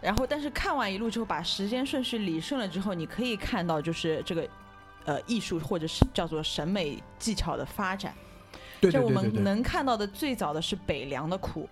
[0.00, 4.48] 然后但是看完一路之后，把时间顺序理顺了之后，你可以看到就是这个
[5.04, 8.12] 呃艺术或者是叫做审美技巧的发展。
[8.80, 9.34] 对就我对对就我。
[9.34, 11.68] 们能看到的最早的是北凉的窟，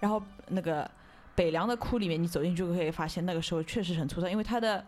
[0.00, 0.90] 然后那个
[1.34, 4.84] 北凉的窟里面，你走进去就可以发现那个时候确实很粗糙，因为它的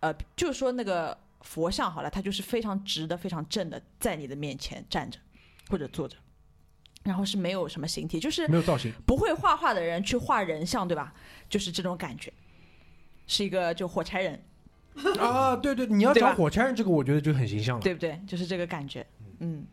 [0.00, 5.18] 呃，就是说那个佛像好了，它就是非常直的、非常正的在你的面前站着
[5.68, 6.16] 或者坐着，
[7.02, 11.12] 然后是没有什么形体，就是没有造型，不会画画的人去画人像，对吧？
[11.48, 12.32] 就是这种感觉，
[13.26, 14.42] 是一个就火柴人，
[15.18, 17.82] 啊，对对，你要对吧找火柴人这个，我觉得就很形象了。
[17.82, 18.20] 对不对？
[18.26, 19.04] 就是这个感觉，
[19.40, 19.66] 嗯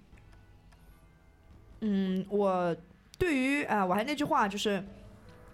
[1.82, 2.76] 嗯，我
[3.18, 4.84] 对于啊、我还那句话就是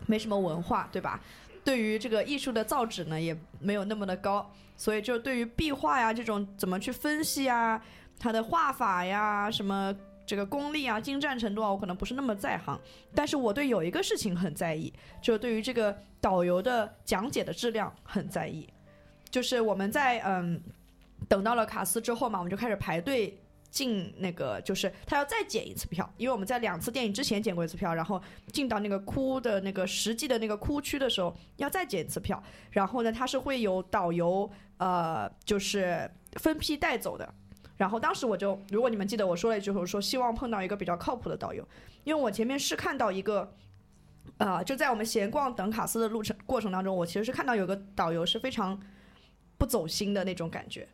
[0.08, 1.20] 没什么文化，对吧？
[1.64, 7.82] 对于这个艺术的造诣呢，也没有那么的高，所以就对于壁画呀这种怎么去分析啊，
[8.20, 9.96] 它的画法呀，什么
[10.28, 12.80] 这个功力啊、精湛程度啊，我可能不是那么在行。
[13.16, 18.70] 但是我对有一个事情很在意，就对于这个导游的讲解的质量很在意。
[19.32, 20.62] 就是我们在嗯
[21.28, 23.36] 等到了卡斯之后嘛，我们就开始排队
[23.76, 28.22] 进那个，就是他要再检一次票，因为我们在两次电影之前检过一次票，然后
[28.54, 37.32] 进到那个窟的那个实际的那个窟区的时候要再检一次票，然后呢，他是会有导游呃，就是分批带走的。
[37.76, 41.68] 然后当时我就，如果你们记得我说了一句，我说希望碰到一个比较靠谱的导游，
[42.06, 43.54] 因为我前面是看到一个。
[44.38, 48.78] 啊、就在我们闲逛等卡斯的路程过程当中，我其实是看到有个导游是非常
[49.58, 50.86] 不走心的那种感觉，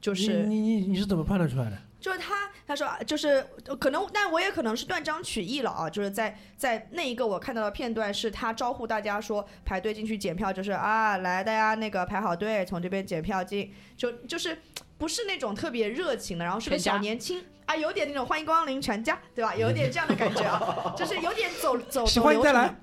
[0.00, 1.78] 就是你你你是怎么判断出来的？
[2.00, 5.88] 就是他，他说啊就是呃可能，但我也可能是断章取义了啊。
[5.88, 14.58] 就是在在那一个我看到的片段，是他招呼大家说排队进去检票，就是啊，来大家那个排好队，从这边检票进，就就是
[14.96, 19.54] 不是那种特别热情的，然后是个小年轻啊，有点那种欢迎光临全家，对吧？
[19.54, 22.76] 有点这样的感觉啊，就是有点走走喜走流程。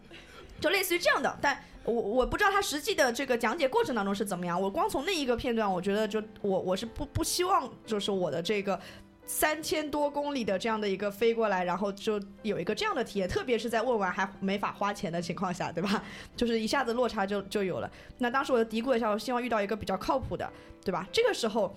[0.60, 4.60] 就类似于这样的，但我我不知道他实际的这个讲解过程当中是怎么样。
[4.60, 8.80] 我光从那一个片段，我觉得就我我是不不希望就是我的这个
[9.28, 16.02] 三千多公里的这样的一个飞过来，然后就有一个这样的体验，特别是在问完还没法花钱的情况下，对吧？
[16.36, 17.92] 就是一下子落差就就有了。
[18.18, 20.50] 那当时我就嘀咕了一下，我希望遇到一个比较靠谱的，
[20.84, 21.06] 对吧？
[21.12, 21.76] 这个时候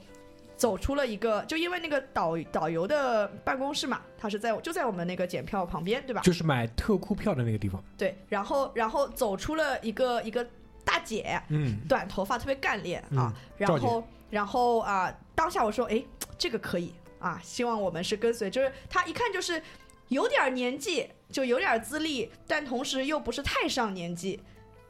[0.57, 6.21] 走出了一个，就因为那个导导游的办公室嘛，他是在就在我们那个检票旁边，对吧？
[6.23, 7.83] 就是买特库票的那个地方。
[7.99, 10.47] 对，然后然后走出了一个一个
[10.85, 16.01] 大姐，嗯，短头发特别干练嗯啊，然后然后啊、当下我说，哎，
[16.39, 19.63] 这个可以啊，希望我们是跟随，就是他一看就是
[20.09, 24.41] 有点年纪，就有点资历，但同时又不是太上年纪，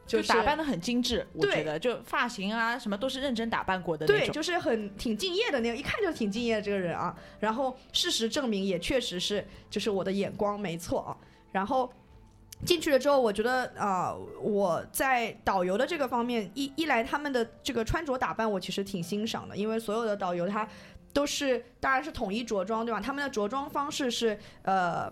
[0.07, 7.15] 就是打扮的很精致，我觉得就发型啊什么都是认真打扮过的那对，就是很挺敬业的那个，一看就挺敬业的这个人啊。
[7.39, 11.17] 然后事实证明，也确实是，就是我的眼光没错啊。
[11.51, 11.91] 然后
[12.65, 20.67] 进去了之后，我觉得啊、我在导游的这个方面，一一来他们的这个穿着打扮，我其实挺欣赏的，因为所有的导游他
[21.13, 23.01] 都是，当然是统一着装，对吧？
[23.01, 25.11] 他们的着装方式是呃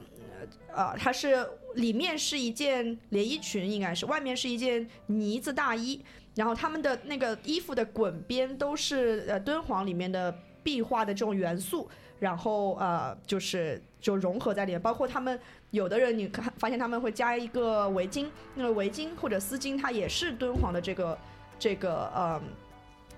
[0.73, 6.01] 呃，它是里面是一件连衣裙，应该是外面是一件呢子大衣，
[6.35, 10.33] 然后他们的那个衣服的滚边都是呃敦煌里面的
[10.63, 15.37] 壁画的这种元素，然后呃就是就融合在里面，包括他们
[15.71, 21.17] 有的人你看发现他们会加一个围巾，那个围巾或者丝巾，它也是敦煌的这个
[21.57, 22.41] 这个呃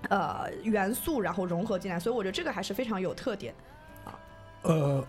[0.08, 3.54] 呃元素，然后融合进来，所以我觉得这个还是非常有特点。
[4.04, 4.18] 啊
[4.62, 5.04] 呃，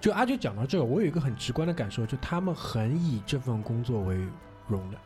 [0.00, 4.16] 就阿九讲到这个，我有一个很直观的感受，就他们很以这份工作为
[4.68, 4.98] 荣的，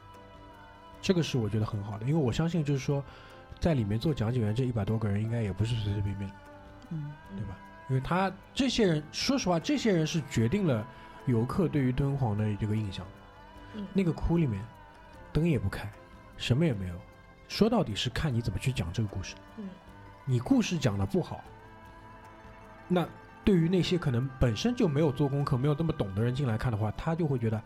[1.00, 3.02] 这个是我觉得很好的，因为我相信就是说，
[3.60, 6.30] 在里面做讲解员这一百多个人，应该也不是随随便便，
[6.90, 7.56] 嗯，对吧？
[7.88, 10.86] 因为他这些人，说实话，这些人是决定了
[11.26, 13.04] 游客对于敦煌的这个印象。
[13.74, 14.64] 嗯那个窟里面
[15.32, 15.88] 灯也不开，
[16.36, 16.94] 什么也没有，
[17.48, 19.34] 说到底是看你怎么去讲这个故事。
[19.56, 19.68] 嗯，
[20.24, 21.42] 你故事讲的不好，
[22.86, 23.08] 那
[23.44, 27.60] 对于那些可能本身就没有做功课、没有那么懂的人进来看的话，他就会觉得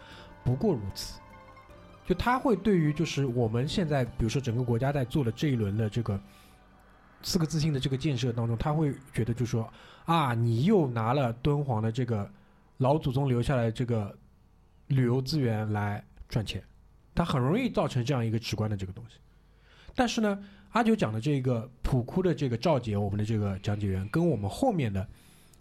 [0.45, 1.21] 不过如此。
[2.07, 6.21] 就他会对于就是我们现在比如说整个国家在做的这一轮的这个
[7.23, 9.73] 四个自信的这个建设当中，他会觉得就说
[10.05, 12.29] 啊，你又拿了敦煌的这个
[12.79, 14.17] 老祖宗留下来的这个
[14.89, 16.63] 旅游资源来赚钱，
[17.15, 19.17] 他很容易造成这样一个直观的这个东西。
[19.95, 20.39] 但是呢，
[20.71, 25.07] 阿九讲的这个普窟的这个赵杰，我们的这个讲解员，跟我们后面的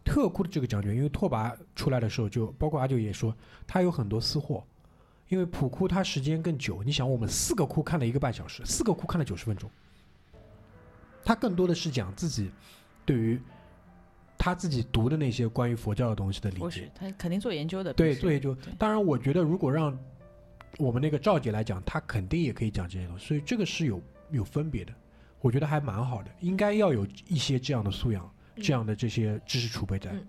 [0.03, 3.35] 特窟的这个讲解员，因为拓跋出来的时候就，包括阿九也说，
[3.67, 4.63] 他有很多私货，
[5.27, 9.69] 因为普窟他时间更久，你想我们四个窟看了一个半小时，四个窟看了九十分钟，
[11.23, 12.49] 他更多的是讲自己
[13.05, 13.39] 对于
[14.37, 16.89] 他自己读的那些关于佛教的东西的理解。
[16.95, 17.93] 他肯定做研究的。
[17.93, 18.57] 对，做研究。
[18.77, 19.95] 当然，我觉得如果让
[20.77, 24.93] 我们那个赵姐来讲，她肯定也可以讲这些东西，所以这个是有有分别的。
[25.39, 28.23] 我觉得还蛮好的，应该要有一些这样的素养，
[28.55, 30.09] 嗯这样的这些知识储备在。
[30.11, 30.25] 嗯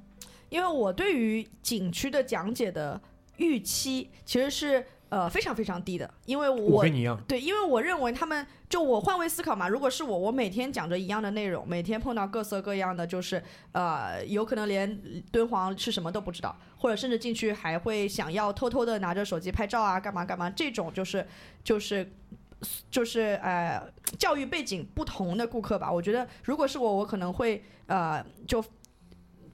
[0.48, 3.00] 因为我对于景区的讲解的
[3.38, 21.26] 预期其实是呃非常非常低的，因为我我跟你一样，对，因为我认为他们就我换位思考嘛，如果是我，我每天讲着一样的内容，每天碰到各色各样的，就是呃，有可能连敦煌是什么都不知道，或者甚至进去还会想要偷偷的拿着手机拍照啊，干嘛干嘛，这种就是
[21.64, 22.12] 就是。
[22.90, 23.83] 就是呃，
[24.18, 28.62] 教育背景不同的顾客吧，我觉得如果是我，我可能会呃，就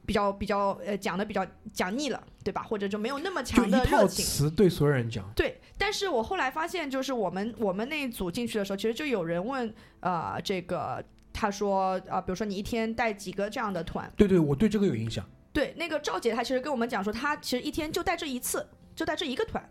[0.07, 2.63] 比较比较呃讲的比较讲腻了，对吧？
[2.63, 4.25] 或者就没有那么强的热情。
[4.25, 5.25] 词对所有人讲。
[5.37, 14.11] 对，但是我后来发现，就是我们我们那一组进去的时候，其实就有人问，呃，这个他说，呃，比如说你一天带几个这样的团？
[14.17, 15.25] 对对，我对这个有印象。
[15.53, 19.63] 对，那个赵姐她其实跟我们讲说，她其实一天就带这一次，就带这一个团。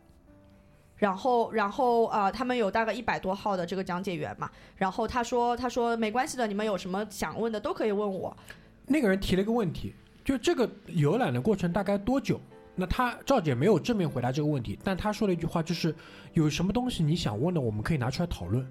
[0.98, 4.50] 然后，然后呃，他们有大概一百多号的这个讲解员嘛。
[4.76, 8.36] 然后他说，他说没关系的，你们有什么想问的都可以问我。
[8.86, 12.40] 那个人提了一个问题，就这个游览的过程大概多久？
[12.80, 15.96] 那他赵姐没有正面回答这个问题，但他说了一句话，就是
[16.34, 18.68] 有什么东西你想问的，我们可以拿出来讨论。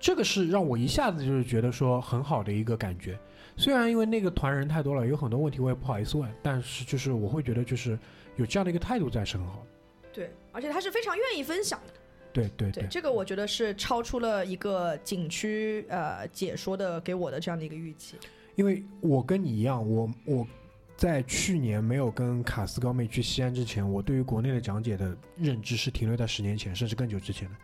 [0.00, 3.18] 这个是让我一下子就是觉得说很好的一个感觉。
[3.56, 7.98] 虽然因为那个团人太多了，有很多问题我也不好意思问，但是就是我会觉得就是
[8.36, 9.66] 有这样的一个态度在是很好的。
[10.12, 11.94] 对，而且他是非常愿意分享的。
[12.32, 18.16] 对对对，这个我觉得是超出了一个景区呃解说的给我的这样的一个预期。
[18.54, 20.46] 因为我跟你一样，我我
[20.96, 27.54] 在去年没有跟卡斯高妹去西安之前，我对于国内的讲解的认知是停留在十年前，甚至更久之前的。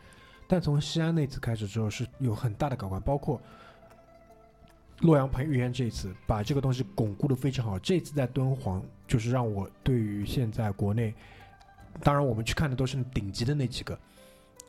[0.46, 3.40] 但从西安那次开始之后，是有很大的改观，包括
[5.00, 7.78] 洛阳彭于晏这一次把这个东西巩固的非常好。
[7.78, 11.14] 这次在敦煌，就是让我对于现在国内，
[12.02, 13.98] 当然我们去看的都是顶级的那几个，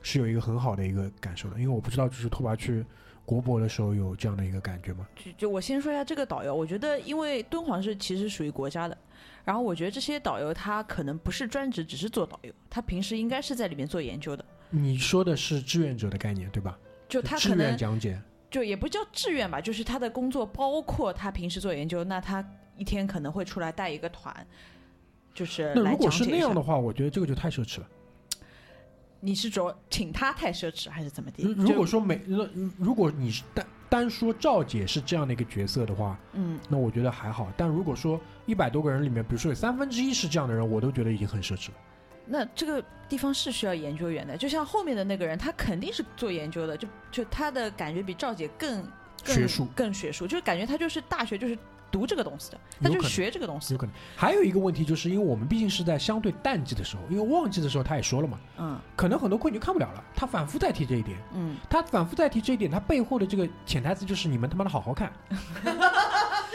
[0.01, 1.59] 是有一个很好的一个感受的。
[1.59, 2.85] 因为我不知道，就是拓跋去
[3.25, 5.07] 国博的时候有这样的一个感觉吗？
[5.15, 8.97] 就就我先说一下这个导游，我觉得因为敦煌是其实属于国家的，
[9.45, 16.77] 然后我觉得这些导游他可能不是专职只是做导游，他平时应该是在里面做研究的，你说的是志愿者的概念对吧？
[17.07, 22.43] 就他志可能愿讲解，就也不叫志愿吧，就是他的工作包括他平时做研究，那他
[22.77, 24.47] 一天可能会出来带一个团，
[25.33, 27.87] 就是那如果是那样的话，我觉得这个就太奢侈了。
[29.21, 31.43] 你是说请他太奢侈还是怎么地？
[31.57, 37.51] 如果说每那如果你是单单说赵姐是这样的一个角色的话，嗯，那我觉得还好。
[37.57, 41.73] 但如果说一百多个人里面，比如说有三分之一是这样的人，我都觉得已经很奢侈了。
[42.25, 48.87] 那这个地方是需要研究员的，就像后面的那个人，他肯定是做研究的，就就他的感觉比赵姐更
[49.25, 51.57] 更学术更学术，就是感觉他就是大学就是
[51.91, 53.77] 读这个东西的，他就学这个东西有。
[53.77, 60.03] 可能还有一个问题，就是因为我们毕竟是在相对淡季的时候，因为旺季的时候他也说了嘛，嗯可能很多课你就看不了了。
[60.15, 65.11] 他反复在提这一点，嗯，他反复在提这一点，他背后的这个潜台词就是你们他妈的好好看。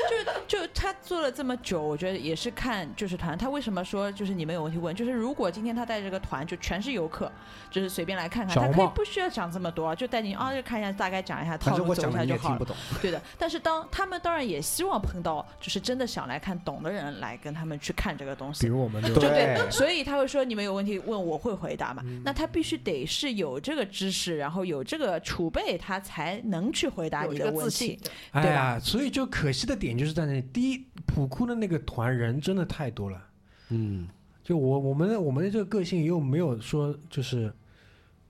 [0.48, 7.30] 就就他做了这么久，我觉得也是看就是团，他为什么说就是你们有问题问，就是如果今天他带这个团就全是游客，
[7.70, 12.66] 就是随便来看看，他可以不需要讲这么多，就带你啊就看一下，大概讲一下套路，走一下就好了。
[13.00, 18.62] 对的，但是当他们当然也希望碰到就是真的想来看懂的人来跟他们去看这个东西。
[18.62, 22.02] 比如我们对所以他会说你们有问题问我会回答嘛？
[22.04, 27.98] 嗯那他必须得是有这个知识，然后有这个储备，他才能去回答你这的问题个自信。。
[28.32, 33.22] 哎对呀，所以就可惜的点就是在那里，第一，普库的那个团人真的太多了。
[33.70, 34.08] 嗯，
[34.42, 37.52] 就我我们的我们的这个个性又没有说就是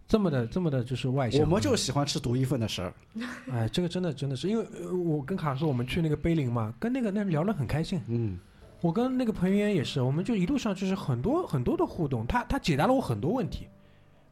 [0.06, 2.94] 这么的这么的就是外向，我们就喜欢吃独一份的食儿。
[3.50, 8.00] 哎，这个真的真的是因为呃我跟卡说我们去那个碑林嘛，跟那个那聊得很开心。
[8.06, 8.38] 嗯，
[8.80, 13.66] 我跟那个彭于晏也是，我们就一路上就是很多很多的互动，他他解答了我很多问题，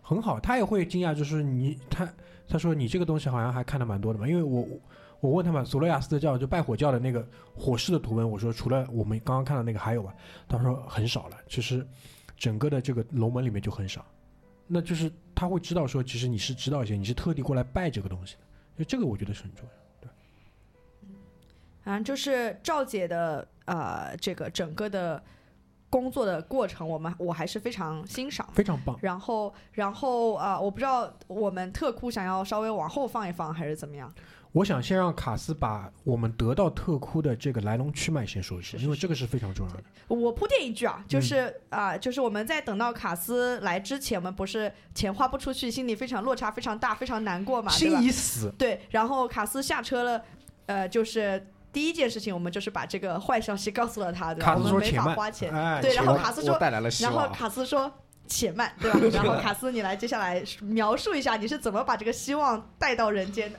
[0.02, 2.08] 很好，他也会惊讶，就是你他
[2.46, 4.66] 他说你这个东西好像还看的蛮多的嘛，因为我
[5.22, 10.12] 我问他们索罗亚斯德教就拜火教的那个火势的图文，我说除了我们刚刚看到那个还有吧，
[10.48, 11.86] 他说很少了，其实
[12.36, 14.04] 整个的这个龙门里面就很少，
[14.66, 18.40] 那就是他会知道说，其实你是知道一些，你是特地过来拜这个东西的，
[18.78, 19.70] 就这个我觉得是很重要。
[21.84, 25.22] 反正就是赵姐的呃这个整个的
[25.88, 28.48] 工作的过程，我们我还是非常欣赏。
[28.52, 34.12] 非常棒，然后，然后啊、我不知道我们特库想要稍微往后放一放，还是怎么样？
[34.52, 39.82] 我想先让卡斯把我们得到特窟的这个来龙去脉先说一说，是是因为这个是非常重要的。
[40.08, 48.02] 我铺垫一句啊，就是啊、就是我们在等到卡斯来之前，我们不是钱花不出去，心里非常落差非常大，非常难过嘛，心？
[48.02, 50.22] 已死，对，然后卡斯下车了，
[50.66, 54.54] 呃，就是第一件事情，我们就是把这个坏消息告诉了他，对吧？
[54.54, 57.26] 卡斯我们没法花钱，哎，对然后卡斯说带来了希然后。
[57.32, 57.90] 卡斯说。
[58.32, 58.98] 且慢，对吧？
[59.12, 63.58] 然后卡斯，你来接下来描述一下你是怎么把这个希望带到人间的。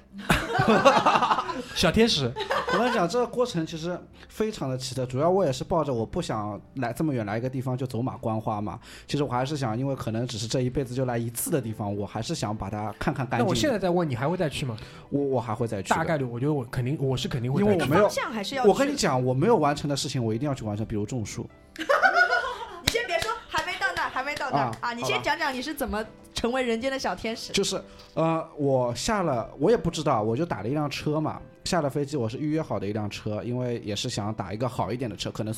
[1.75, 2.31] 小天使，
[2.73, 3.95] 我跟你讲，这个过程其实
[4.27, 8.79] 非常的奇特，主要我也是抱着我不想来这么远来一个地方就走马观花嘛。
[9.07, 13.45] 其实我还是想，因为可能只是这一辈子就来一次的地方，我还是想把它看看干净。
[13.45, 14.75] 那我现在再问你，还会再去吗？
[15.09, 15.89] 我我还会再去。
[15.89, 17.71] 大概率，我觉得我肯定，我是肯定会再去。
[17.73, 18.63] 因为我没有方向还是要。
[18.63, 21.47] 我跟你，讲，我没有完成的事情，我一定要去完成，比如种树。
[21.77, 24.93] 你先别说，还没到那儿，还没到那儿啊啊！
[24.93, 27.53] 你先讲讲你是怎么成为人间的小天使。
[27.53, 27.81] 就是
[28.13, 31.41] 呃，我下了，我也不知道，我就打了一辆车嘛。
[31.65, 35.55] 下了飞机，我是预约好的一辆车，因为也是想打一个好一点的车，可能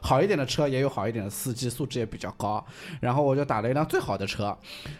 [0.00, 2.62] 好一点的车也有好一点的司机，素质也比较高。
[3.00, 4.56] 然后我就打了一辆最好的车。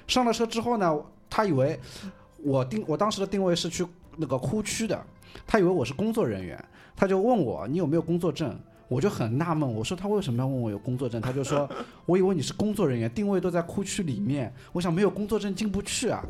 [0.06, 0.98] 上了车之后呢，
[1.28, 1.78] 他以为
[2.42, 4.98] 我定我当时的定位是去那个库区的，
[5.46, 6.58] 他以为我是工作人员，
[6.96, 8.58] 他就问我你有没有工作证。
[8.88, 11.20] 我就很纳闷，我说他为什么要问我有工作证？
[11.20, 11.68] 他就说，
[12.06, 16.24] 我以为你是工作人员，定位都在库区里面，我想没有工作证进不去啊。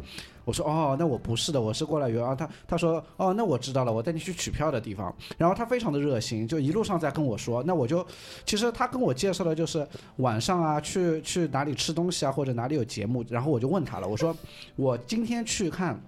[0.45, 2.35] 我说哦，那我不是的，我是过来约啊。
[2.35, 5.15] 他他说哦，那我知道了，我带你去取票的地方。
[5.37, 7.63] 然后他非常的热心，就一路上在跟我说。
[7.63, 8.05] 那我就
[8.45, 9.87] 其实他跟我介绍的就是
[10.17, 13.25] 晚上啊，去去哪里吃东西啊，或者哪里有节目。
[13.29, 14.35] 然后我就问他了，我说
[14.75, 16.01] 我今天去看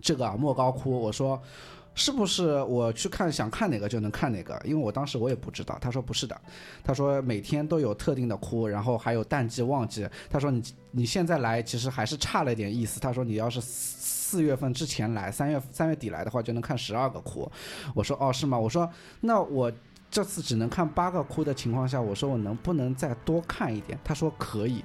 [0.00, 1.38] 这个啊莫高窟，我说。
[1.96, 4.60] 是不是我去看想看哪个就能看哪个？
[4.64, 5.76] 因为我当时我也不知道。
[5.80, 6.40] 他说不是的，
[6.84, 10.06] 他说每天都有特定的哭，然后还有淡季旺季。
[10.28, 13.00] 他说你你现在来其实还是差了一点意思。
[13.00, 17.50] 他说你要是四月份之前来，三月三月底来的话就能看十二个哭。
[17.94, 18.58] 我说哦是吗？
[18.58, 18.88] 我说
[19.20, 19.72] 那我
[20.10, 23.98] 这次只能看八个窟的情况下，我说我能不能再多看一点？
[24.04, 24.84] 他说可以。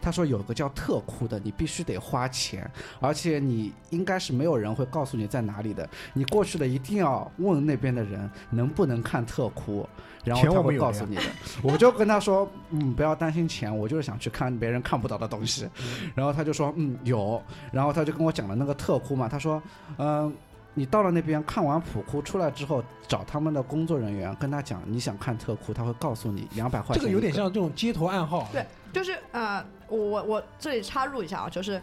[0.00, 5.88] 他说有个叫特窟的，你必须得花钱，而且你应该是没有人会告诉你在哪里的。
[6.12, 9.88] 你过去了一定要问那边的人能不能看特窟，
[10.24, 11.22] 然后他会告诉你的。
[11.64, 15.68] 我就跟他说，嗯，不要担心钱，我就是想去看别人看不到的东西。
[16.14, 17.42] 然后他就说，嗯，有。
[17.72, 19.60] 然后他就跟我讲了那个特窟嘛，他说，
[19.96, 20.32] 嗯。
[20.78, 27.02] 你到了那边看完普库出来之后，找他们的工作人员跟他讲你想看特库，他会告诉你两百块钱。
[27.02, 28.48] 这个有点像这种街头暗号。
[28.52, 31.82] 对就是呃，我我我这里插入一下啊，就是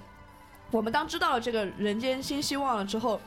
[0.71, 3.19] 我们当知道了这个人间新希望了之后，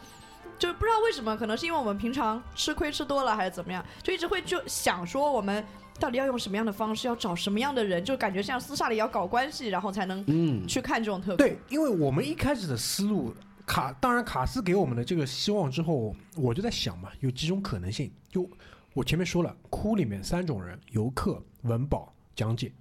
[0.59, 5.65] 就是不知道为什么，可能是因为我们平常吃亏吃多了还是怎么样，就一直会就想说我们
[6.01, 11.37] 到底要用什么样的方式，要找什么样的人，就感觉像私下里要搞关系，然后才能嗯，去看这种特库。
[11.37, 13.33] 对，因为我们一开始的思路，
[13.69, 18.11] 卡当然卡斯给我们的这个希望之后，我就在想嘛，有几种可能性。
[18.31, 18.49] 就
[18.95, 22.73] 我前面说了，窟里面三种人：游客、文保、讲解。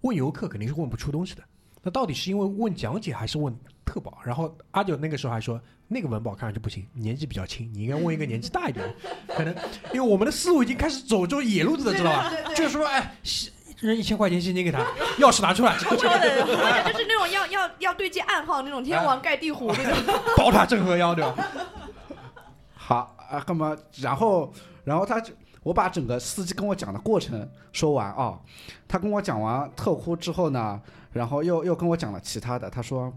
[0.00, 1.42] 问游客肯定是问不出东西的，
[1.82, 3.54] 那到底是因为问讲解还是问
[3.84, 4.18] 特保？
[4.24, 8.94] 然后阿九那个时候还说，那个文保看上去不行，年纪比较轻，你应该问一个年纪大一点的，
[9.34, 9.54] 可能
[9.92, 12.54] 因为我们的思路已经开始走这种野路子了，知道吧？
[12.54, 13.16] 就是说，哎，
[13.80, 14.78] 扔一千块钱现金给他，
[15.18, 20.14] 钥匙拿出来， 就是那种要要要对接暗号那种天王盖地虎那种。
[20.36, 21.34] 宝塔镇河妖，对吧？
[22.74, 24.52] 好啊，那么然后
[24.84, 28.38] 然后他就我把整个司机跟我讲的过程说完啊，
[28.86, 30.80] 他跟我讲完特哭之后呢，
[31.12, 33.12] 然后又又跟我讲了其他的，他说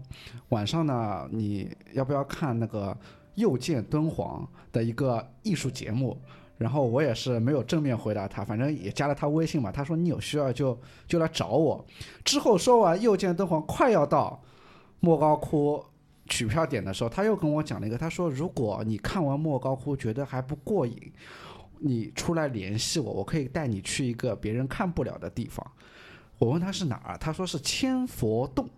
[0.50, 2.96] 晚上呢你要不要看那个
[3.36, 6.20] 又见敦煌的一个艺术节目？
[6.60, 9.72] 然后我也是没有正面回答他，反正也加了他微信嘛。
[9.72, 11.82] 他说你有需要就就来找我。
[12.22, 14.38] 之后说完又见敦煌，快要到
[15.00, 15.82] 莫高窟
[16.26, 21.10] 取票点的时候，他又跟我讲了一个，他说如果你看完莫高窟觉得还不过瘾，
[21.78, 25.66] 你出来联系我，我可以带你去一个别人看不了的地方。
[26.36, 28.68] 我问他是哪儿，他说是千佛洞。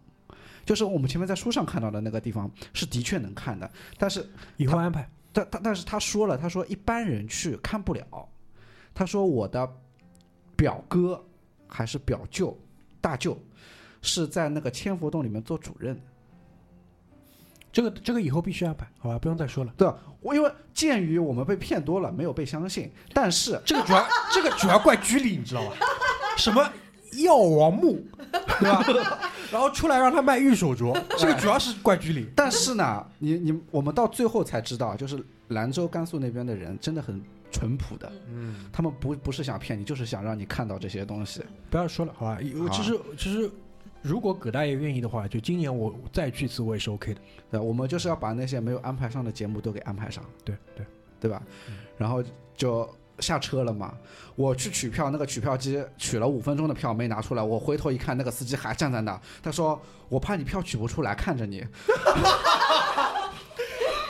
[0.64, 3.68] 就是我们前面在书上看到的那个地方，是的确能看的，
[3.98, 4.24] 但是
[4.56, 5.10] 以后安排。
[5.32, 8.04] 但但但是他说了，他说一般人去看不了。
[8.94, 9.66] 他说我的
[10.54, 11.24] 表哥
[11.66, 12.56] 还是表舅、
[13.00, 13.38] 大舅
[14.02, 16.02] 是在那个千佛洞里面做主任的。
[17.72, 19.18] 这个这个以后必须安排，好吧？
[19.18, 19.72] 不用再说了。
[19.78, 19.98] 对吧？
[20.20, 25.76] 我因为鉴于我们被骗多了，没有被相信，但是这个主要这个主要怪居里，你知道吧？
[26.36, 26.70] 什么
[27.12, 28.04] 药王墓，
[28.60, 29.18] 对吧？
[29.50, 32.26] 然后出来让他卖玉手镯，这个主要是怪居里。
[32.34, 41.42] 但是呢，你你我们到最后才知道，就是兰州、甘肃那边的人真的很淳朴的，嗯，他们不不是想骗你，就是想让你看到这些东西。
[41.70, 42.38] 不要说了，好吧？
[42.66, 43.50] 好其实其实，
[44.00, 47.20] 如果葛大爷愿意的话，就今年我再去一次，我也是 OK 的。
[47.50, 50.24] 对，我们就是要把那些没有安排上的节目都给安排上。
[50.44, 50.86] 对对，
[51.20, 51.42] 对吧？
[51.68, 52.24] 嗯然后
[52.56, 52.88] 就
[53.22, 53.94] 下车了嘛。
[54.34, 61.58] 我去取票，那个取票机取了五分钟的票没拿出来，我回头一看，那个司机还站在那，他说：“我怕你票取不出来，看着你。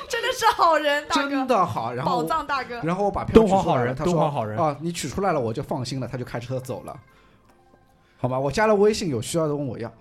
[0.09, 2.81] 真的是好人，”大真，的好，然后宝藏大哥。
[2.83, 6.99] 然后我把票敦取出来他说：“敦煌好人啊，你取出来了，我就放心了。”他就开车走了。
[8.19, 9.93] 好吧，我加了微信，有需要的问我要。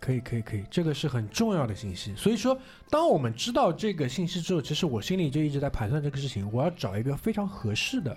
[0.00, 2.14] 可以可以可以，这个是很重要的信息。
[2.14, 2.56] 所以说，
[2.88, 8.16] 当我们知道这个信息之后，其实我心里就一直在盘算这个事情，我要找一个非常合适的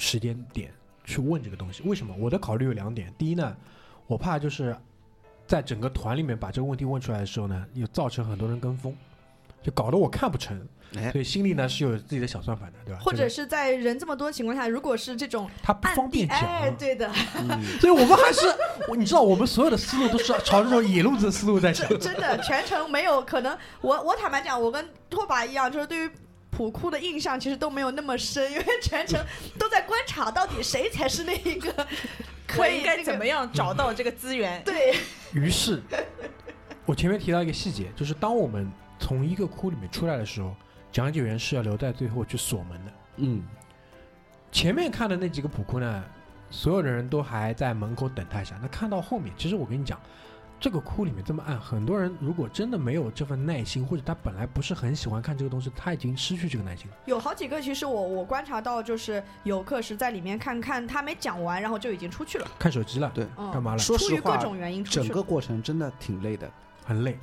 [0.00, 0.72] 时间点
[1.04, 1.82] 去问这个东西。
[1.84, 2.14] 为什么？
[2.18, 3.12] 我的考虑有两点。
[3.18, 3.54] 第一呢，
[4.06, 4.74] 我怕就是
[5.46, 8.96] 在整个团里面把这个问题问出来的时候呢，又造成很多人跟风，
[9.62, 10.66] 就搞得我看不成。
[10.96, 13.00] 哎，所以心里呢是有自己的小算盘的，对吧？
[13.00, 16.36] 或者是在人这么多的情况下，如果是这种他不，方便讲。
[16.38, 18.40] 哎，对的，嗯，所以我们还是，
[18.98, 21.88] 你知道，我们所有的思路都是朝这种野路子的思路在想。
[21.90, 23.56] 真真的全程没有可能。
[23.82, 26.10] 我我坦白讲，我跟拓跋一样，就是对于
[26.50, 29.24] 普库的印象其实都没有那么深，因为全程
[29.58, 31.72] 都在观察到底谁才是那一个
[32.46, 34.62] 可我以那个应该怎么样找到这个资源？
[34.64, 34.94] 对，
[35.32, 35.82] 于是，
[36.84, 40.54] 我前面提到一个细节，就是当我们从一个窟里面出来的时候，
[40.92, 42.92] 讲解员是要留在最后去锁门的。
[43.16, 43.42] 嗯，
[44.50, 46.04] 前面看的那几个普库呢，
[46.50, 48.58] 所有的人都还在门口等他一下。
[48.60, 49.98] 那看到后面，其实我跟你讲，
[50.60, 56.96] 这个窟里面这么暗，很多人如果真的没有这份耐心，或者他本来不是很喜欢看这个东西，他已经失去这个耐心了。
[57.06, 65.06] 有好几个，其实我我观察到，就是游客是在里面看看他没讲完，然后就已经出去了，看手机了，对，嗯，干嘛了说实话出于各种原因出去了。
[65.06, 66.50] 整个过程真的挺累的。
[66.84, 67.16] 很累。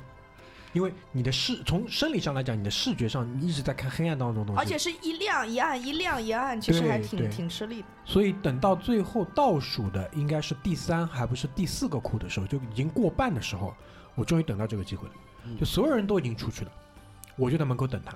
[0.72, 7.88] 因为你的视从生理上来讲，你的视觉上你一直在看黑暗当中的东西，而且是一亮一暗，一亮一暗，其实还挺挺吃力的。
[8.04, 13.74] 所以等到最后倒数的应该是第三还不是第四个库的时候，就已经过半的时候，
[14.14, 15.14] 我终于等到这个机会了。
[15.46, 16.72] 嗯就所有人都已经出去了，
[17.36, 18.14] 我就在门口等他。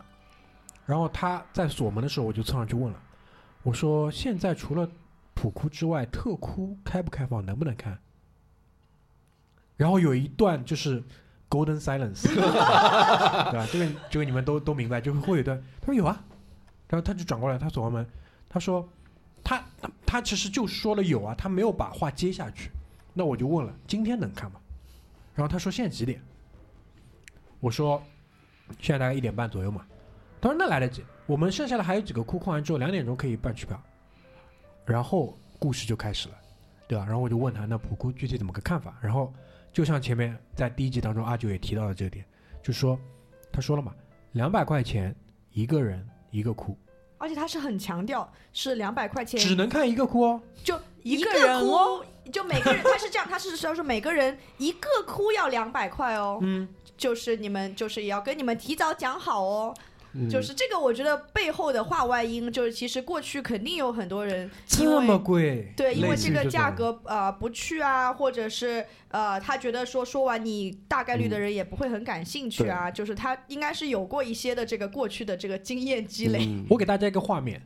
[0.84, 3.02] 然后他在锁门的时候，我就凑上去问了，
[3.62, 4.86] 我说：“现在除了
[5.32, 7.98] 普库之外，特库开不开放，能不能看？”
[9.78, 11.02] 然后有一段就是
[11.52, 13.66] golden silence， 对吧？
[13.70, 16.18] 这个这个你们都都明白，就会有一段，他说有啊，
[16.88, 18.06] 然后他就转过来，他锁完门，
[18.48, 18.88] 他说
[19.44, 22.70] 他他他其实就说了有啊，他没有把话接下去。
[23.12, 24.58] 那我就问了，今天能看吗？
[25.34, 26.22] 然后他说现在几点？
[27.60, 28.02] 我说
[28.80, 29.84] 现在大概一点半左右嘛。
[30.40, 33.78] 他说那来得及，我们剩下的还有几个库空完之后，两点钟可以办取票，
[34.86, 36.34] 然后故事就开始了，
[36.88, 37.04] 对吧？
[37.04, 39.32] 然后我就问他那普库具体怎么个看法，然后
[39.72, 42.24] 就像前面在第一集当中阿九也提到了这个点，
[42.62, 42.98] 就说
[43.50, 43.94] 他说了嘛，
[44.32, 45.14] 两百块钱
[45.52, 46.76] 一个人一个哭，
[47.18, 59.74] 而且他是很强调是两百块钱只能看一个哭哦，就一个个人哦，就每个人他是这样，他是说是每个人一个哭要两百块哦，嗯，就是你们就是也要跟你们提早讲好哦，
[60.14, 76.46] 嗯就是这个我觉得背后的话外音就是其实过去肯定有很多人因这么贵，对，因为这这个价格呃不去啊，或者是呃他觉得说说完你大概率的人也不会很感兴趣啊，就是他应该是有过一些的这个过去的这个经验积累。
[76.46, 77.62] 嗯 我给大家一个画面，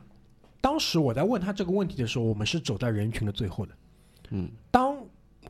[0.60, 3.72] 当时我在问他这个问题的时候，我们是走在人群的最后的。
[4.30, 4.96] 嗯，当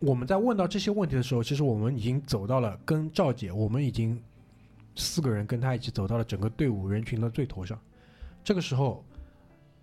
[0.00, 4.22] 我们在问到这些问题的时候，其实我们已经走到了跟赵姐，我们已经
[4.96, 7.78] 四个人跟他一起走到了整个队伍人群的最头上。
[8.42, 9.04] 这个时候，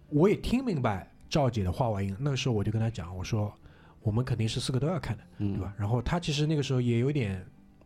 [0.09, 2.16] 我也听明白赵姐的话外音。
[2.20, 3.53] 那个时候我就跟她讲，我说
[4.01, 5.74] 我们肯定是四个都要看的，对嗯吧？
[5.78, 7.45] 然后她其实那个时候也有点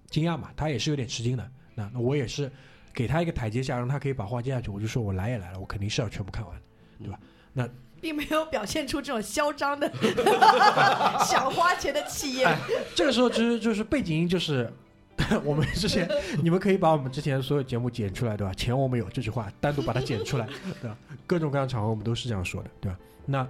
[0.10, 1.52] 惊讶嘛，她也是有点吃惊的。
[1.76, 2.52] 那那我也是
[2.94, 4.72] 给她一个台阶下，让她可以把话接下去。
[4.72, 6.62] 我就说我来也来了，我肯定是要全部看完的，
[7.00, 7.20] 对吧？
[7.54, 7.68] 那
[8.00, 9.92] 并没有表现出这种嚣张的
[11.26, 12.48] 想花钱的气焰。
[12.48, 12.56] 哎
[12.94, 14.72] 这个时候其实就是背景音，就是
[15.43, 16.09] 我们之前，
[16.41, 18.53] 你们可以把我们之前所有节目剪出来，对吧？
[18.53, 20.47] 钱我们有这句话，单独把它剪出来，
[20.82, 20.97] 对吧？
[21.26, 22.99] 各种各样场合我们都是这样说的，对吧？
[23.26, 23.47] 那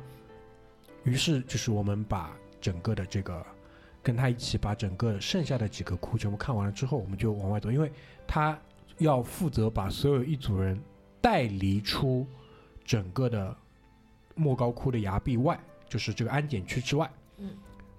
[1.04, 3.46] 于是就是我们把整个的这个
[4.02, 7.92] 跟他一起把整个剩下的几个窟全部看完了之后，我们就往外走，因为
[8.26, 8.58] 他
[8.98, 10.82] 要负责把所有一组人
[11.22, 12.26] 带离出
[12.84, 13.56] 整个的
[14.34, 17.08] 莫高窟的崖壁外，就是这个安检区之外。
[17.38, 17.50] 嗯。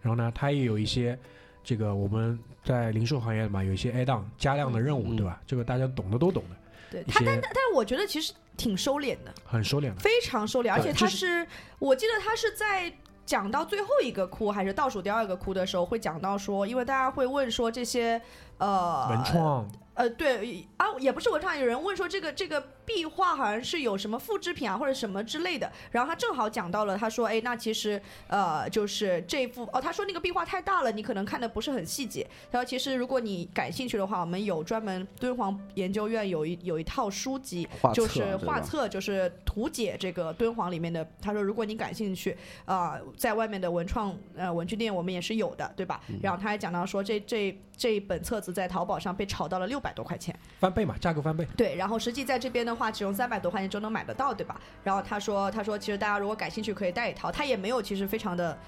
[0.01, 1.19] 然后呢，他也有一些
[1.63, 2.39] 这个我们
[2.69, 5.41] 在零售行业嘛，有一些 add on 加量的任务，嗯对吧？
[5.47, 6.57] 这个大家懂的都懂的，
[6.91, 9.97] 对他，一些但但我觉得其实挺收敛的，很收敛的。
[9.97, 11.47] 非常收敛，而且他是，
[11.79, 12.93] 我记得他是在。
[13.29, 18.19] 讲到最后一个窟还是倒数第二个窟的时候，会讲到说，因为大家会问说这些
[18.57, 25.69] 呃文创呃，对啊，也不是文创，有人问说这个这个壁画好像是有什么复制品啊，或者什么之类的。
[25.91, 32.25] 然后他正好讲到了，他说，哎，那其实呃，就是这幅哦，他说那个壁画太大了，你可能看的不是很细节。
[32.53, 41.05] 他说，其实如果你感兴趣的话，我们有专门敦煌研究院有一有一套书籍，就是画册，就是图解这个敦煌里面的。
[41.21, 42.37] 他说，如果你感兴趣，
[42.67, 46.01] 啊、在外面的文创呃文具店我们也是有的，对吧？
[46.07, 50.35] 嗯然后他还讲到说，这这这一本册子在淘宝上被炒到了六百多块钱。
[50.59, 51.47] 翻倍嘛，价格翻倍。
[51.57, 54.61] 对，然后实际在这边的话，只用三百多块钱就能买得到，对吧？
[54.83, 58.59] 然后他说，他说其实大家如果感兴趣可以带一套，他也没有其实非常的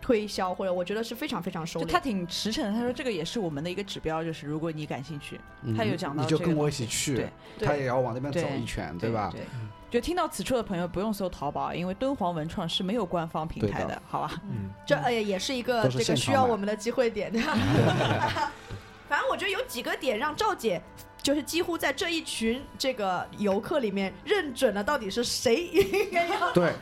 [0.00, 1.82] 推销，或者我觉得是非常非常收敛。
[1.84, 5.40] 就他挺实诚的，他说这个也是我们的一个指标，就是如果你感兴趣，
[5.76, 7.28] 他有讲到你就跟我一起去
[7.58, 9.30] 对，他也要往那边走一圈，对吧？
[9.32, 9.42] 对，
[9.90, 14.40] 就听到此处的朋友不用搜淘宝，因为敦煌文创是没有官方平台对的好吧？
[14.44, 17.32] 嗯，这呃也是一个是这个需要我们的机会点。
[19.08, 20.82] 反正我觉得有几个点让赵姐。
[21.22, 26.72] 就是几乎在这一群这个游客里面认准了到底是谁应该要对，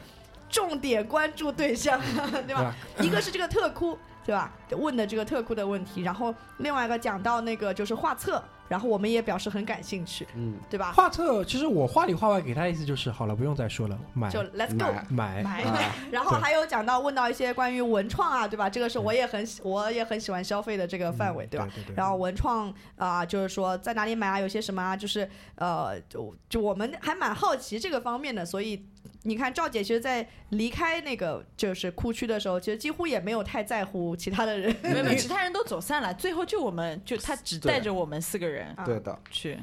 [0.51, 1.99] 重点关注对象，
[2.47, 2.65] 对吧？
[2.65, 2.75] 吧？
[3.01, 4.53] 一个是这个特窟，对吧？
[4.73, 10.93] 问的这个特窟的问题，然后另外一个讲到那个就是画册，然后我们也表示很感兴趣，嗯，对吧？
[10.93, 14.93] 画册其实我话里话外给他的意思就是，好了，不用再说了，买就 Let's go。
[15.11, 18.71] 买买买啊 然后还有讲到问到一些关于文创啊，对吧？
[18.71, 21.69] 这个是我也很喜我也很喜欢消费的这个范围，对吧？？
[21.75, 21.97] 对对对。
[21.97, 28.87] 然后文创啊、就是说在哪里买啊，有些什么啊，就是呃，就就我们还蛮好奇这个方面的，所以
[29.23, 34.75] 你看赵姐其实，在离开那个就是库区的时候，其实几乎也没有太在乎其他的人。
[34.83, 39.59] 没有没有， 其他人都走散了，最后就我们就他只带着我们四个人啊对的，去。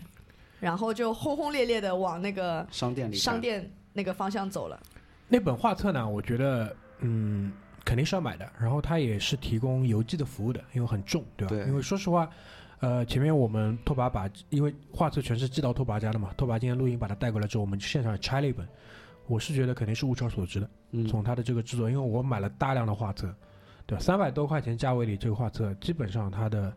[0.60, 4.80] 然后就轰轰烈烈的往那个商店里商，店那个方向走了。
[5.28, 7.52] 那本画册呢，我觉得嗯
[7.84, 11.56] 肯定是要买的，然后它也是提供邮寄的服务的，因为很重，对吧？
[11.56, 12.30] 对因为说实话。
[12.80, 18.68] 呃，前面我们拓跋把，因为画册全是寄到拓跋家的嘛，拓跋今天录音把它带过来之后，我们现场也拆了一本，
[19.32, 20.70] 我是觉得肯定是物超所值的。
[20.92, 23.34] 嗯，从它的这个制作，因为我买了大量的画册，
[23.86, 24.04] 对吧？
[24.04, 26.74] 三百多块钱价位里，这个画册基本上它的，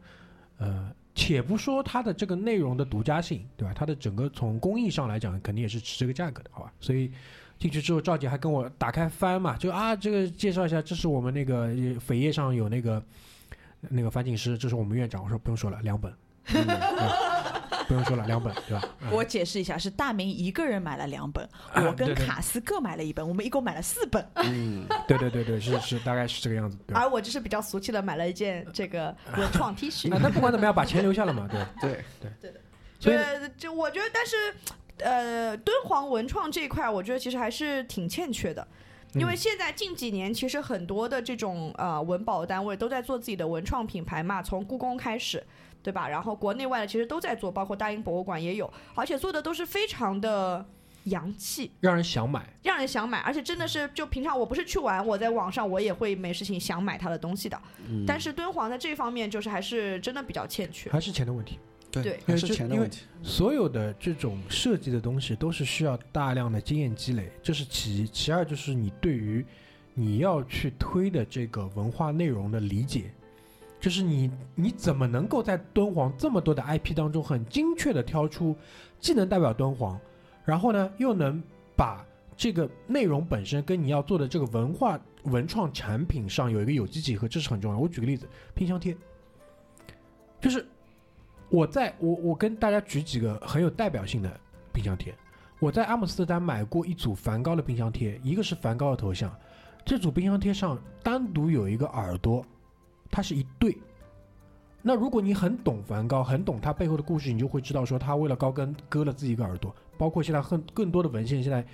[0.58, 3.74] 呃，且不说它的这个内容的独家性，对吧？
[3.74, 6.72] 它的整个从工艺上来讲，肯定也是值这个价格的，好吧？
[6.78, 7.10] 所以
[7.58, 11.74] 进去之后，赵姐还跟我打开翻嘛，就啊，这个介绍一下，这是我们那个呃
[12.06, 13.02] 扉页上有那个
[13.80, 15.24] 那个樊锦诗，这是我们院长。
[15.24, 16.12] 我说不用说了，两本，
[16.54, 16.64] 嗯
[17.86, 18.88] 不用说了，两本，对吧？
[19.00, 24.26] 嗯我解释一下，是大明一个人买了两本， 啊我跟对对卡斯各买了一本，我们一共买了四本。
[24.36, 26.96] 嗯， 对对对对，是是，大概是这个样子，对？
[26.96, 30.18] 而我就是比较俗气的买了一件这个 文创 T 恤那。
[30.18, 32.30] 那不管怎么样，把钱留下了嘛，对对。
[32.40, 32.52] 对，
[32.98, 34.36] 所以对，就我觉得，但是
[34.98, 38.66] 呃，敦煌文创这一块，我觉得其实还是挺欠缺的。
[39.14, 45.44] 因为嗯现在近几年，其实很多的这种呃文保单位都在做自己的文创品牌嘛，从故宫开始，
[45.84, 46.08] 对吧？
[46.08, 50.64] 然后国内外的其实都在做，包括大英博物馆也有，而且做的都是非常的
[51.04, 52.48] 洋气，让人想买。
[52.62, 57.60] 让人想买，而且真的是就平常我不是去玩，我在网上我也会没事情想买他的东西的。
[57.86, 60.90] 嗯但是敦煌在这方面就是还是真的比较欠缺。
[60.90, 61.58] 还是钱的问题。
[61.92, 63.02] 对对，还是钱的问题。
[63.22, 68.06] 所有的这种设计的东西都是需要大量的经验积累，这是其一。
[68.08, 69.46] 其二就是你对于
[69.92, 73.12] 你要去推的这个文化内容的理解，
[73.84, 78.56] 就是你你怎么能够在敦煌这么多的 IP 当中很精确的挑出，
[78.98, 80.00] 既能代表敦煌，
[80.42, 81.42] 然后呢又能
[81.76, 82.02] 把
[82.34, 87.78] 这个内容本身跟你要做的这个文化文创产品上有一个有机结合，这是很重要。
[87.78, 88.96] 我举个例子，冰箱贴，
[90.40, 90.66] 就是
[91.50, 94.40] 我在我我跟大家举几个很有代表性的
[94.72, 95.14] 冰箱贴。
[95.58, 99.30] 我在阿姆斯特丹买过一组梵高的冰箱贴，一个是梵高的头像，
[99.84, 102.42] 这组冰箱贴上单独有一个耳朵，
[103.14, 103.78] 它是一对。
[104.82, 109.72] 那如果你很懂梵高，很懂他背后的故事，你就会知道说他为了高跟割了自己一个耳朵。
[109.96, 111.64] 包括现在很更多的文献现在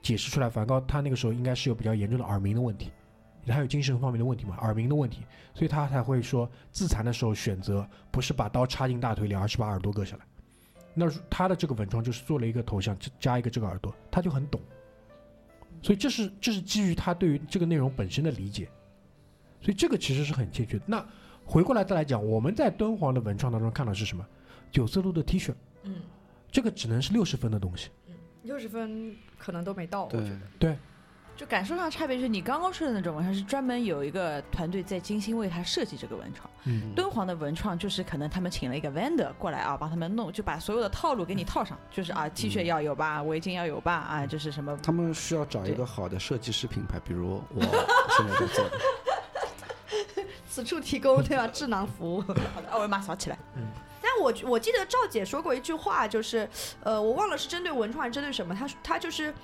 [0.00, 2.92] 解释出来，梵高他那个时候应该是有比较严重的耳鸣的问题，
[3.44, 5.22] 他有精神方面的问题嘛，耳鸣的问题，
[5.52, 10.24] 所以他才会说自残的时候选择不是把刀插进大腿里，而是把耳朵割下来。
[10.94, 14.60] 那他的这个文创就是做了一个头像，加一个这个耳朵，他就很懂。
[15.82, 18.70] 所以这是这是基于他对于这个内容本身的理解，
[19.64, 20.84] 所以这个其实是很欠缺的。
[20.86, 21.04] 那
[21.44, 24.24] 回过来再来讲，我们在敦煌的文创当中看到是什么？
[24.70, 25.54] 九色鹿的 T 恤，
[25.84, 25.96] 嗯，
[26.52, 27.88] 这个只能是六十分的东西。
[28.08, 30.40] 嗯六十分可能都没到，我对觉得。
[30.58, 30.76] 对，
[31.34, 48.78] 就感受上差别就是你刚刚说的那种文创是专门有一个团队在精心为他设计这个文创，嗯，敦煌的文创就是可能他们请了一个 vendor 过来啊，帮他们弄，就把所有的套路给你套上，就是啊 T 恤要有吧，围巾要有吧，啊就是什么他们需要找一个好的设计师品牌，比如我现在在做的。
[50.54, 51.48] 此处提供对吧？
[51.48, 52.20] 智囊服务。
[52.20, 53.62] 好的二维码扫起来，嗯
[54.00, 56.48] 但我我记得赵姐说过一句话，就是
[56.84, 59.34] 呃，我忘了是针对文创还是针对什么，她她就是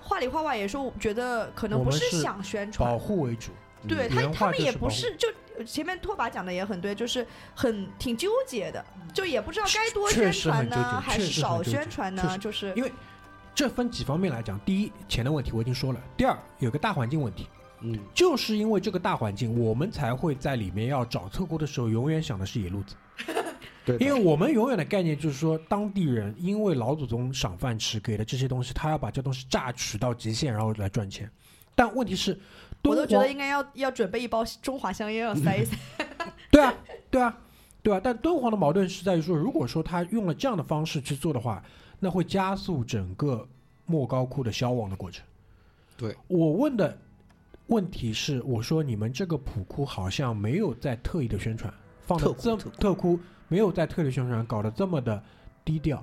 [0.00, 3.52] 话里话外也说，觉得可能不是想宣传保，护为主。
[3.86, 5.28] 对他他们也不是就
[5.62, 12.36] 前面拓跋讲的也很对，就是很挺纠结的，就也不知道该多宣传呢，还是少宣传呢？
[12.38, 12.92] 就是因为
[13.54, 17.48] 这分几方面来讲，第一，钱的问题我已经说了；第二，有个大环境问题。
[17.80, 22.94] 嗯，就是因为这个大环境，我们才会在里面要找特工的时候，永远想的是野路子。
[23.84, 31.30] 对，因为我们永远的概念就是说，当地人因为老祖宗赏饭吃，给的这些东西，他要把这东西榨取到极限，然后来赚钱。
[31.74, 32.36] 但问题是，
[32.82, 35.76] 我都觉得应该要要准备一包中华香烟要塞一塞。
[36.50, 36.74] 对啊，
[37.10, 37.38] 对啊，
[37.82, 38.00] 对啊。
[38.02, 41.62] 但敦煌的矛盾是在于说，如果说他用了这样的方式去做的话，
[42.00, 43.46] 那会加速整个
[43.84, 45.24] 莫高窟的消亡的过程。
[45.96, 46.98] 对我问的
[47.68, 55.22] 问题是，我说你们这个普窟好像没有在特意的宣传，放的这特窟特窟特窟没有在特意的宣传，搞得这么的
[55.64, 56.02] 低调。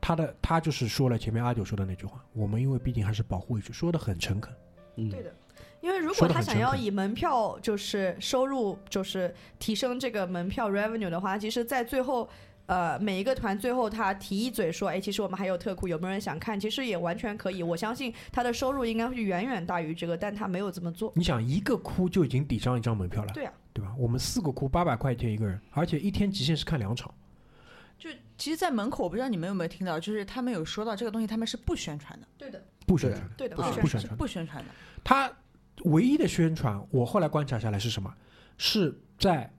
[0.00, 4.52] 他的他就是说了前面阿九说的那句话，我们因为毕竟还是保护一句，说的很诚恳。
[4.96, 5.32] 嗯，对的，
[5.80, 12.28] 因为如果他想要以门票就是收入就是提升这个门票 revenue 的话，其实，在最后。
[12.66, 16.58] 呃，每一个团最后他提一嘴说，哎，其实我们还有特库，有没有人想看？
[16.58, 21.12] 其实也完全可以，我相信他的收入应该会远远大于这个，但他没有这么做。
[21.16, 23.92] 你想一个窟就已经抵上一张门票了，对啊，对吧？
[23.98, 27.12] 我们四个窟八百块钱一个人，而且一天极限是看两场。
[27.98, 28.08] 就
[28.38, 34.70] 其实，在门口我不知道你们有没有听到，就是他们有说到这个东西，他们是不宣传的，对的，不宣传，对的，不啊是是不宣传不宣传的，
[35.04, 35.30] 他
[35.84, 38.12] 唯一的宣传，我后来观察下来是什么？
[38.58, 39.52] 是在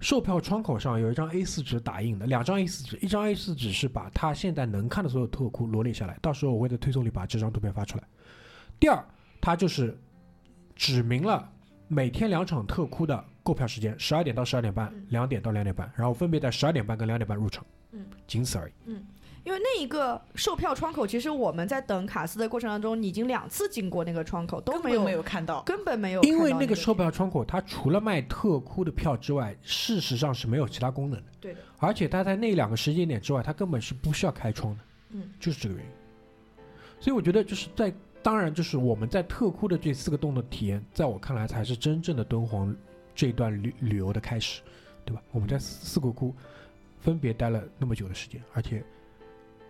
[0.00, 8.04] 售票窗口上有一张 A4 纸打印的，两张 A4 纸，一张 A4 纸是把他现在能看的所有特库罗列下来，到时候我会在推送里把这张图片发出来。
[8.78, 9.04] 第二，
[9.40, 9.98] 它就是
[10.76, 11.50] 指明了
[11.88, 18.72] 每天两场特库的购票时间，十二点到十二点半嗯，两点到两点半，然后分别在十二点半跟两点半入场，嗯，仅此而已。
[19.48, 25.62] 因为那一个售票窗口，其实我们在等卡斯的过程当中，已经两次经过那个窗口，都没有没有看到。
[25.62, 31.26] 根本没有因为那那个售票窗口，它除了卖特窟的票之外，事实上是没有其他功能的。
[31.40, 35.90] 对的，而且它在那两个时间点之外，它根本是不需要开窗的，嗯，就是这个原因。
[37.00, 37.90] 所以我觉得就是在，
[38.22, 42.76] 当然就是我们在特窟的这四个洞的体验，在我看来才是真正的敦煌
[43.14, 44.60] 这段旅旅游的开始，
[45.06, 45.22] 对吧？
[45.32, 46.34] 我们在四四个窟
[47.00, 48.84] 分别待了那么久的时间，而且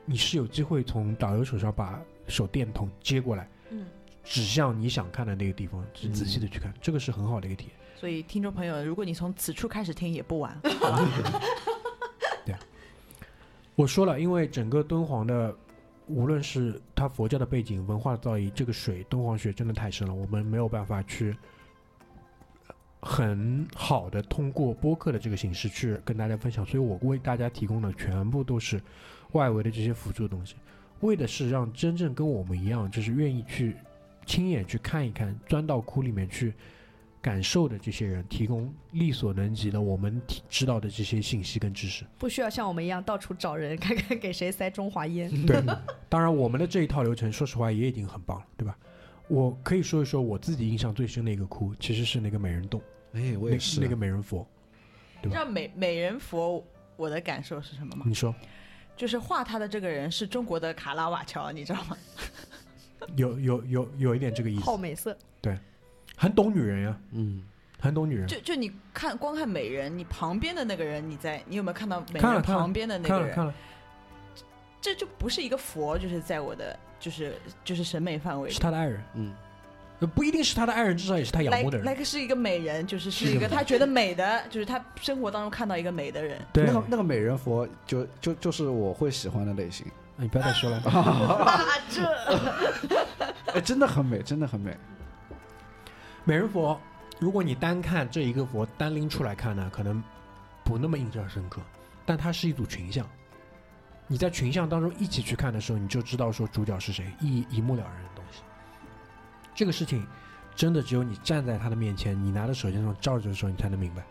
[0.09, 3.87] 你是有机会从导游手上把手电筒接过来，嗯，
[4.25, 7.77] 指向你想看的那个地方，去仔细的去看，这个是很好的一个体验。
[7.95, 10.59] 所以，听众朋友，如果你从此处开始听也不晚。
[12.47, 12.55] 对
[13.75, 15.55] 我说了，因为整个敦煌的
[16.07, 21.37] 无论是它佛教的背景、文化的造诣，这个水敦煌水真的太深了，我们没有办法去
[23.03, 28.81] 很好的通过播客的这个形式去跟大家分享，所以我为大家提供的全部都是
[29.33, 30.57] 外围的这些辅助的东西，
[31.01, 33.77] 为的是让真正跟我们一样，就是愿意去
[34.27, 36.55] 亲眼去看一看，钻到窟里面去。
[37.21, 42.05] 感受的这些人提供力所能及的我们提知道的这些信息跟知识。
[42.17, 45.29] 不需要像我们一样到处找人，看看给谁塞中华烟。
[45.45, 45.61] 对，
[46.09, 48.79] 当然我们的这一套流程，说实话也已经很棒了，对吧？
[49.27, 52.81] 我可以说一说我自己印象最深的一个窟，其实是那个美人洞，
[53.13, 54.47] 哎，我也是那个美人佛。
[55.21, 56.65] 对吧你知道美美人佛
[56.97, 58.05] 我的感受是什么吗？
[58.07, 58.33] 你说
[58.99, 61.97] 就是画他的这个人是中国的卡拉瓦乔，你知道吗？
[63.15, 65.57] 有有有有一点这个意思好，美色，对
[66.17, 67.43] 很懂女人呀，嗯，
[67.81, 68.27] 很懂女人。
[68.27, 73.35] 就就你看光看美人，你旁边的那个人，你在你有没有看到美看了看了人旁边的那个人？
[73.35, 73.55] 看了看了，
[74.81, 78.59] 这就不是一个佛，就是在我的就是就是审美范围是。
[78.59, 79.48] 他的爱人，嗯，呃
[80.07, 81.85] 不一定是他的爱人，至少也是他仰来慕的人。
[81.85, 86.41] 那个是一个美人，就是是一个他觉得美的，就是他生活当中看到一个美的人。
[86.53, 89.85] 对，那个那个美人佛就就就是我会喜欢的类型，
[90.15, 90.77] 你不要再说了。
[90.87, 92.05] 啊，这
[93.55, 94.77] 哎，真的很美，真的很美。
[96.23, 96.81] 美人佛，
[97.19, 100.01] 如果你单看这一个佛单拎出来看呢，可能
[100.63, 101.61] 不那么印象深刻，
[102.07, 103.05] 但它是一组群像。
[104.07, 108.05] 你在群像当中一起去看的时候，你就知道说主角是谁，一一目了然。
[109.59, 110.07] 这个事情
[110.55, 114.07] 真的只有你站在他的面前，你拿着手电筒照着的时候，你才能明白。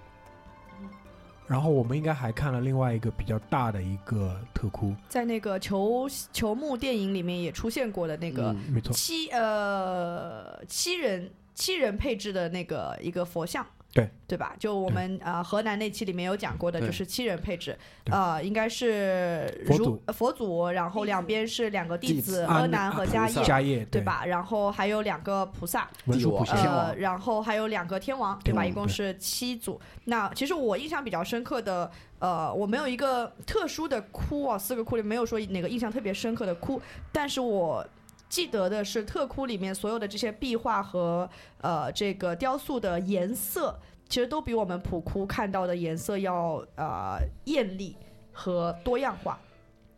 [1.48, 13.66] 然后我们应该还看了另外一个比较大的一个特窟，在那个球球幕电影里面也出现过的那个嗯没错，七呃七人七人配置的那个一个佛像，
[13.98, 14.54] 对对吧？
[14.60, 17.78] 就我们呃河南那期里面有讲过的，就是七人配置，
[18.12, 24.02] 呃，应该是如佛祖呃佛祖，然后两边是两个弟子阿难和迦叶，迦叶对？
[24.02, 24.24] 吧？
[24.26, 28.64] 然后还有两个菩萨，呃，然后还有两个天王，对吧？
[28.64, 29.80] 一共是七组。
[30.06, 31.90] 那其实我印象比较深刻的，
[32.20, 36.82] 呃，我没有一个特殊的窟啊，四个窟里没有说哪个印象特别深刻的窟，
[37.12, 37.86] 但是我
[38.30, 41.30] 记得的是特窟里面所有的这些壁画和
[41.62, 47.96] 呃这个雕塑的颜色，其实都比我们普窟看到的颜色要呃艳丽
[48.32, 49.40] 和多样化。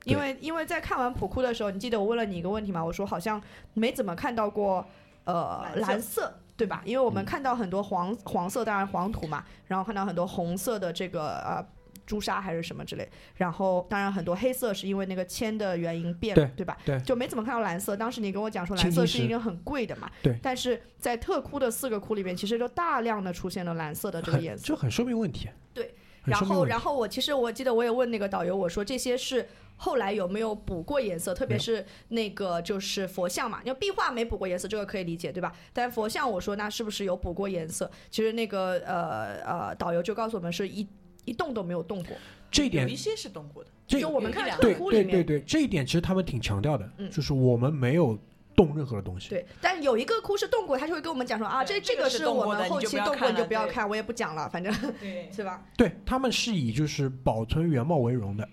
[0.06, 2.84] 因为因为在看完普窟的时候，你记得我问了你一个问题吗？
[2.84, 3.42] 我说好像
[3.74, 4.84] 没怎么看到过
[5.26, 6.82] 呃蓝色蓝色，对吧？
[6.86, 11.66] 因为我们嗯看到很多黄黄色，当然黄土嘛，然后看到很多红色的这个呃
[12.10, 16.76] 朱砂还是什么之类，然后当然很多黑色是因为那个铅的原因变了，对对吧？
[16.84, 17.96] 对就没怎么看到蓝色。
[17.96, 24.76] 当时你跟我讲说蓝色是一个很贵的嘛，对但是在特窟的四个窟里面，其实就大量的出现了蓝色的这个颜色很就。
[24.76, 25.48] 很说明问题。
[25.72, 25.94] 对
[26.24, 29.48] 然后，然后我其实我记得我也问那个导游，我说这些是
[29.78, 35.54] 后来有没有补过颜色，特别是那个就是佛像嘛，因为壁画没补过颜色，这个可以理解，对吧？
[35.72, 37.90] 但佛像我说那是不是有补过颜色？
[38.10, 40.88] 其实那个呃呃导游就告诉我们是一
[41.26, 42.18] 一动都没有动过，
[42.50, 48.18] 这一点有一些是动过的，这就我们看有一两对特窟里面，对对对，这一点其实他们挺强调的，嗯就是我们没有
[48.56, 49.30] 动任何的东西。
[49.30, 55.64] 对，但有一个窟是动过，他就会跟我们讲说啊，这这个个是我们后期动过，你就不要看，我也不讲了，反正对， 是吧？
[55.78, 58.48] 对他们是以就是保存原貌为荣的，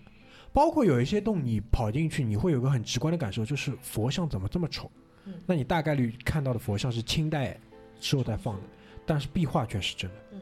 [0.53, 4.91] 包括有一些洞你跑进去，你会有个很直观的感受，就是佛像怎么这么丑？
[5.25, 7.59] 嗯那你大概率看到的佛像是清代
[7.99, 8.63] 时候在放的，
[9.05, 10.17] 但是壁画却是真的。
[10.33, 10.41] 嗯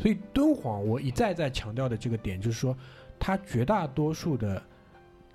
[0.00, 2.76] 所以敦煌我一再再强调的这个点，就是说
[3.18, 4.62] 它绝大多数的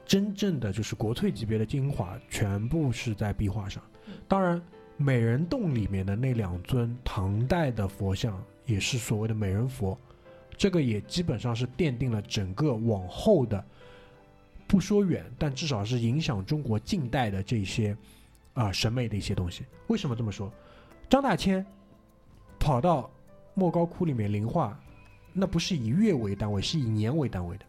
[0.05, 4.13] 真正的就是国粹级别的精华，全部是在壁画上嗯。
[4.27, 4.61] 当然，
[4.97, 9.97] 美人洞里面的那两尊唐代的佛像，也是所谓的美人佛，
[10.57, 13.63] 这个也基本上是奠定了整个往后的，
[14.67, 17.95] 不说远，但至少是影响中国近代的这些
[18.53, 19.63] 啊、审美的一些东西。
[19.87, 20.51] 为什么这么说？
[21.07, 21.63] 张大千
[22.57, 23.11] 跑到
[23.55, 24.79] 莫高窟里面临画，
[25.33, 27.65] 那不是以月为单位，是以年为单位的。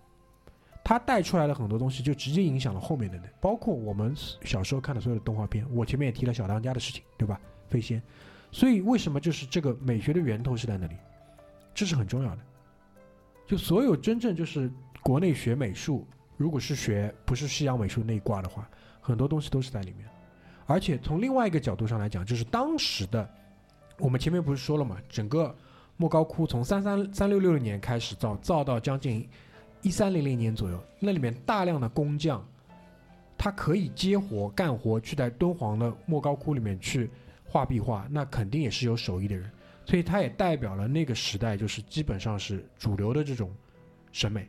[0.85, 5.67] 他带出来的很多东西，就直接影响了后面的人，包括我们小时候看的所有的动画片。
[5.73, 7.41] 我前面也提了小当家的事情，对吧？
[7.69, 8.01] 飞仙，
[8.53, 10.95] 所以为什么就是这个美学的源头是在那里，
[11.75, 12.43] 这是很重要的。
[13.47, 14.71] 就所有真正就是
[15.03, 16.07] 国内学美术，
[16.37, 18.69] 如果是学不是西洋美术那一挂的话，
[19.01, 20.09] 很多东西都是在里面。
[20.67, 23.29] 而且从另外一个角度上来讲，就是当时的
[23.99, 25.53] 我们前面不是说了嘛，整个
[25.97, 29.29] 莫高窟从三三三六六年开始造，造到将近
[29.83, 32.45] 一三零零年左右，那里面大量的工匠，
[33.39, 37.11] 他可以接活干活，去在敦煌的莫高窟里面去
[37.45, 39.51] 画壁画，那肯定也是有手艺的人，
[39.85, 43.51] 所以它也代表了那个时代，就是基本上是主流的这种
[44.13, 44.49] 审美，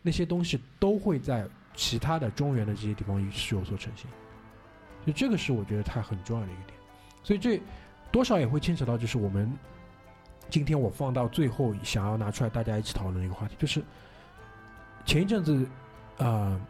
[0.00, 4.10] 那些东西都会在其他的中原的这些地方是有所呈现。
[5.04, 6.78] 所以这个是我觉得它很重要的一个点。
[7.22, 7.60] 所以这
[8.10, 9.50] 多少也会牵扯到，就是我们
[10.50, 13.82] 今天我放到最后想要拿出来大家一起讨论的一个话题，就是
[15.06, 15.66] 前一阵子，
[16.18, 16.60] 呃，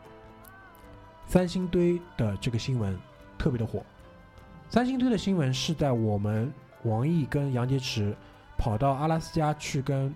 [1.27, 2.97] 三星堆的这个新闻
[3.39, 3.83] 特别的火。
[4.69, 6.53] 三星堆的新闻是在我们
[6.85, 8.15] 王毅跟杨洁篪
[8.57, 10.15] 跑到阿拉斯加去跟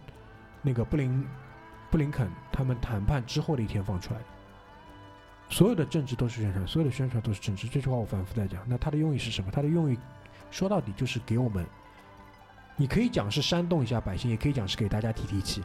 [0.62, 1.27] 那个布林
[1.91, 4.27] 布林肯他们谈判之后的一天放出来的。
[5.51, 7.67] 所有的政治都是宣传，所有的宣传都是政治。
[7.69, 8.62] 这句话我反复在讲。
[8.67, 9.51] 那它的用意是什么？
[9.53, 9.99] 它的用意
[10.51, 11.67] 说到底就是给我们，
[12.77, 15.62] 你可以讲是煽动一下百姓，也可以讲是给大家提提气。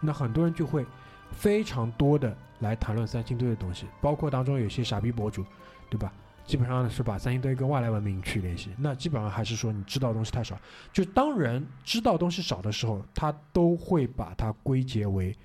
[0.00, 0.86] 那很多人就会
[1.32, 5.44] 非常多的来谈论三星堆的东西，包括当中有些傻逼博主，
[5.90, 6.12] 对吧？
[6.46, 8.70] 基本上是把三星堆跟外来文明去联系。
[8.78, 10.58] 那基本上还是说你知道东西太少。
[10.90, 15.36] 就当人知道东西少的时候，他都会把它归结为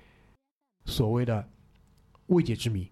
[0.86, 1.46] 所谓的
[2.28, 2.90] 未解之谜。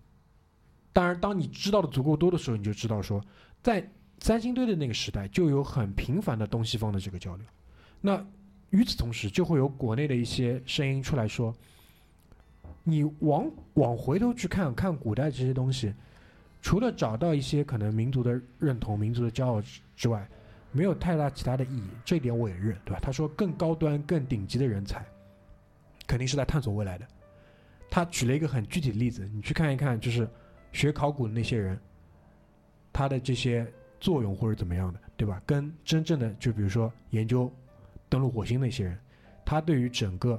[0.92, 3.18] 当然，当你知道的足够多的时候，你就知道说，
[3.62, 7.46] 在三星堆的那个时代，就有很频繁的东西方的这个交流。
[8.02, 8.22] 那
[8.68, 11.54] 与此同时，就会有国内的一些声音出来说，
[12.84, 15.94] 你往往回头去看看古代这些东西，
[16.60, 19.62] 除了找到一些可能民族的认同、民族的骄傲
[19.96, 20.28] 之外，
[20.70, 21.88] 没有太大其他的意义。
[22.04, 22.98] 这一点我也认，对吧？
[23.00, 25.02] 他说，更高端、更顶级的人才，
[26.06, 27.06] 肯定是在探索未来的。
[27.88, 30.28] 他举了一个很具体的例子，你去看一看，就是。
[30.74, 31.78] 学考古的那些人，
[32.94, 35.38] 他的这些作用或者怎么样的，对吧？
[35.44, 37.52] 跟真正的就比如说研究
[38.12, 38.98] 登陆火星那些人，
[39.42, 40.38] 他对于整个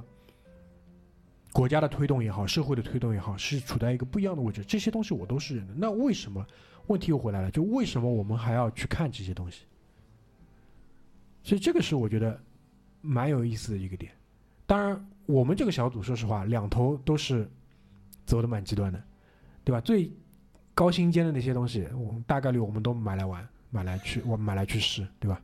[1.52, 4.64] 国家的推动也好，社会的推动也好，是处在一个不一样的位置。
[4.64, 5.74] 这些东西我都是认的。
[5.76, 6.46] 那为什么
[6.86, 7.50] 问题又回来了？
[7.50, 9.64] 就为什么我们还要去看这些东西？
[11.42, 12.40] 所以这个是我觉得
[13.00, 14.12] 蛮有意思的一个点。
[14.66, 17.50] 当然，我们这个小组说实话，两头都是
[18.24, 19.02] 走的蛮极端的，
[19.64, 19.80] 对吧？
[19.80, 20.12] 最
[20.74, 25.42] 高新尖的那些东西，我们大概率我们都买来玩，买来去，我们买来去试，对吧？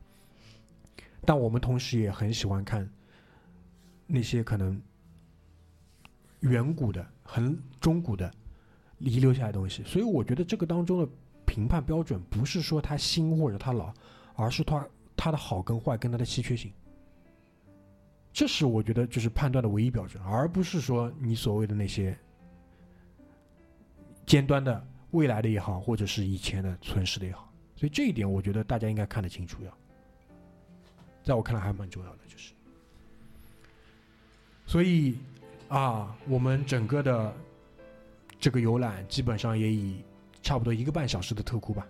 [1.25, 2.89] 但我们同时也很喜欢看
[4.07, 4.81] 那些可能
[6.41, 8.31] 远古的、很中古的
[8.97, 9.83] 遗留下来的东西。
[9.83, 11.09] 所以我觉得这个当中的
[11.45, 13.93] 评判标准不是说它新或者它老，
[14.35, 16.71] 而是它它的好跟坏跟它的稀缺性。
[18.33, 22.17] 这是我觉得就是判断的唯一标准，而不是说你所谓的那些
[24.25, 24.87] 尖端的。
[25.11, 29.77] 未来的也好，或者是以前的存世的也好，所以这一点我觉得大家应该看得清楚，要，
[31.23, 32.53] 在我看来还蛮重要的，就是，
[34.65, 35.17] 所以
[35.67, 37.33] 啊，我们整个的
[38.39, 40.03] 这个游览基本上也以
[40.41, 41.85] 差不多一个半小时的特库吧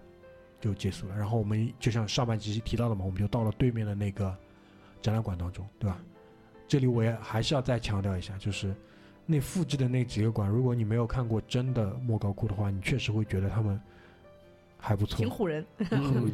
[0.60, 4.36] 就结束了，然后我们就像上半集提到的嘛，我们就到了对面的那个
[5.02, 6.00] 展览馆当中，对吧？
[6.68, 8.76] 这里我也还是要再强调一下，就是。
[9.24, 13.80] 那复制的那几个馆，如果你没有看过真的莫高窟的话，你确实会觉得他们
[14.78, 15.66] 还不错，挺唬人。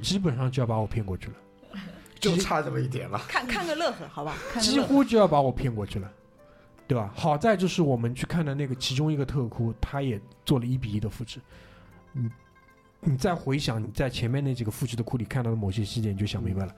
[0.02, 1.36] 基本上就要把我骗过去了，
[2.20, 3.20] 就差这么一点了。
[3.28, 4.36] 看看个乐呵，好吧？
[4.60, 6.12] 几乎就要把我骗过去了，
[6.88, 7.12] 对吧？
[7.16, 11.40] 好在就是我们去看的那个其中一个特窟，他也做了一比一的复制。
[12.12, 12.30] 你
[13.02, 16.76] 你再回想你在前面那几个复制的库里看到的某些细节，你就想明白了，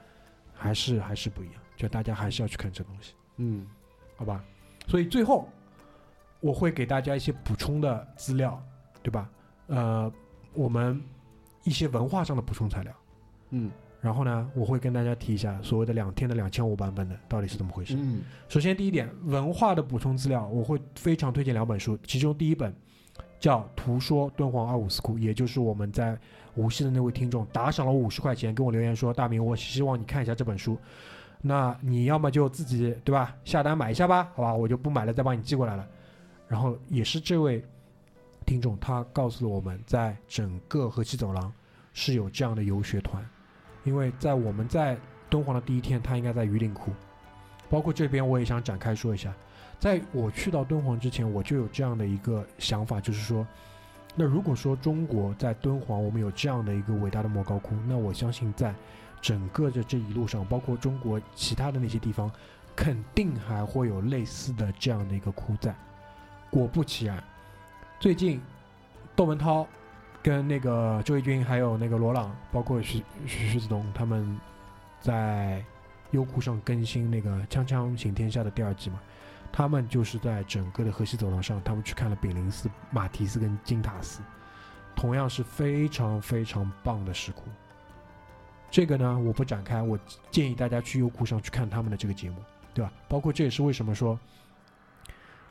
[0.54, 1.56] 还是还是不一样。
[1.78, 3.66] 就大家还是要去看这东西，嗯，
[4.16, 4.44] 好吧？
[4.88, 5.50] 所以最后。
[6.42, 8.64] 我会给大家一些补充的资料，
[9.04, 9.30] 对吧？
[9.68, 10.10] 呃，
[10.54, 11.04] 我们
[11.66, 12.94] 一些文化上的补充材料，
[13.50, 13.70] 嗯，
[14.02, 17.95] 然后呢，我会跟大家提一下所谓的两天的两千五版本的到底是怎么回事。
[17.97, 22.74] 嗯，首先第一点，文化的补充资料，我会非常推荐两本书，其中第一本
[23.39, 26.18] 叫《图说敦煌二五四窟》，也就是我们在
[26.56, 30.78] 无锡的那位听众打赏了五十块钱，跟我留言说：“大明，我希望你看一下这本书。”
[31.41, 35.88] 那你要么就自己对吧，下单买一下吧，好吧，我就不买了，再帮你寄过来了。
[36.50, 37.64] 然后也是这位
[38.45, 41.50] 听众，他告诉了我们在整个河西走廊
[41.93, 43.26] 是有这样的游学团，
[43.90, 44.96] 因为在我们在
[45.32, 46.92] 敦煌的第一天，他应该在榆林窟，
[47.72, 49.34] 包括这边我也想展开说一下，
[49.80, 53.48] 在我去到敦煌之前，我就有这样的一个想法，就是说，
[54.16, 58.76] 那如果说中国在敦煌我们有这样的一个伟大的莫高窟，那我相信在
[59.20, 62.32] 整个的这一路上，包括中国其他的那些地方，
[62.76, 65.76] 肯定还会有类似的这样的一个窟在。
[66.52, 67.24] 果不其然，
[68.00, 68.40] 最近
[69.16, 69.68] 窦文涛
[70.30, 74.40] 跟那个周轶君，还有那个罗朗，包括徐徐徐子东，他们
[75.02, 75.66] 在
[76.12, 79.00] 优酷上更新那个《锵锵行天下》的第二季嘛。
[79.52, 84.22] 他们就是在整个的河西走廊上，他们去看了炳灵寺、马蹄寺跟金塔寺，
[84.96, 87.46] 同样是非常非常棒的石窟。
[88.70, 89.98] 这个呢，我不展开，我
[90.30, 92.38] 建议大家去优酷上去看他们的这个节目，
[92.72, 92.94] 对吧？
[93.08, 94.20] 包括这也是为什么说。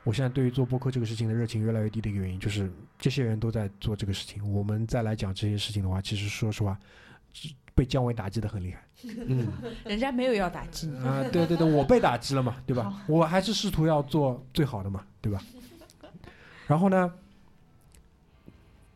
[0.08, 6.78] 我现在对于做播客这个事情的热情越来越低的一个原因，就是这些人都在做这个事情，我们再来讲这些事情的话，其实说实话，
[7.74, 8.82] 被降维打击的很厉害。
[9.04, 9.46] 嗯。
[9.84, 13.04] 人家没有要打击你，啊，对对对，我被打击了嘛，对吧？
[13.06, 15.42] 我还是试图要做最好的嘛，对吧？
[16.66, 17.12] 然后呢，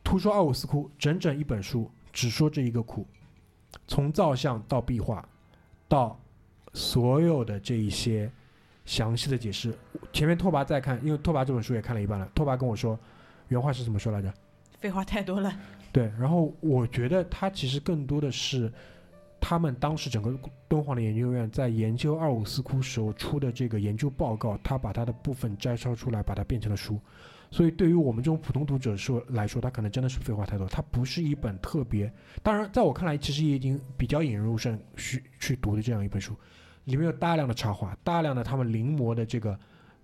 [0.02, 3.06] 图说奥伍斯库整整一本书，只说这一个库，
[3.86, 5.28] 从造像到壁画，
[5.88, 6.18] 到
[6.72, 8.32] 所有的这一些
[8.85, 9.72] 详细的解释。
[10.12, 12.99] 前面拓跋在看，因为拓跋这本书也看了一半了，拓跋跟我说，
[13.49, 14.33] 原话是怎么说来着？
[14.78, 15.53] 废话太多了。
[15.93, 18.72] 对，然后我觉得他其实更多的是
[19.41, 20.37] 他们当时整个
[20.68, 26.99] 敦煌的研究院在研究二五四窟时候出的这个研究报告，他把它的部分摘抄出来，把它变成了书。
[27.51, 32.11] 所以对于我们这种普通读者说来说，他可能真的是废话太多，它不是一本特别，
[32.43, 36.35] 当然在我看来，其实也已经比较引人入胜去去读的这样一本书，
[36.85, 39.59] 里面有大量的插画，大量的他们临摹的这个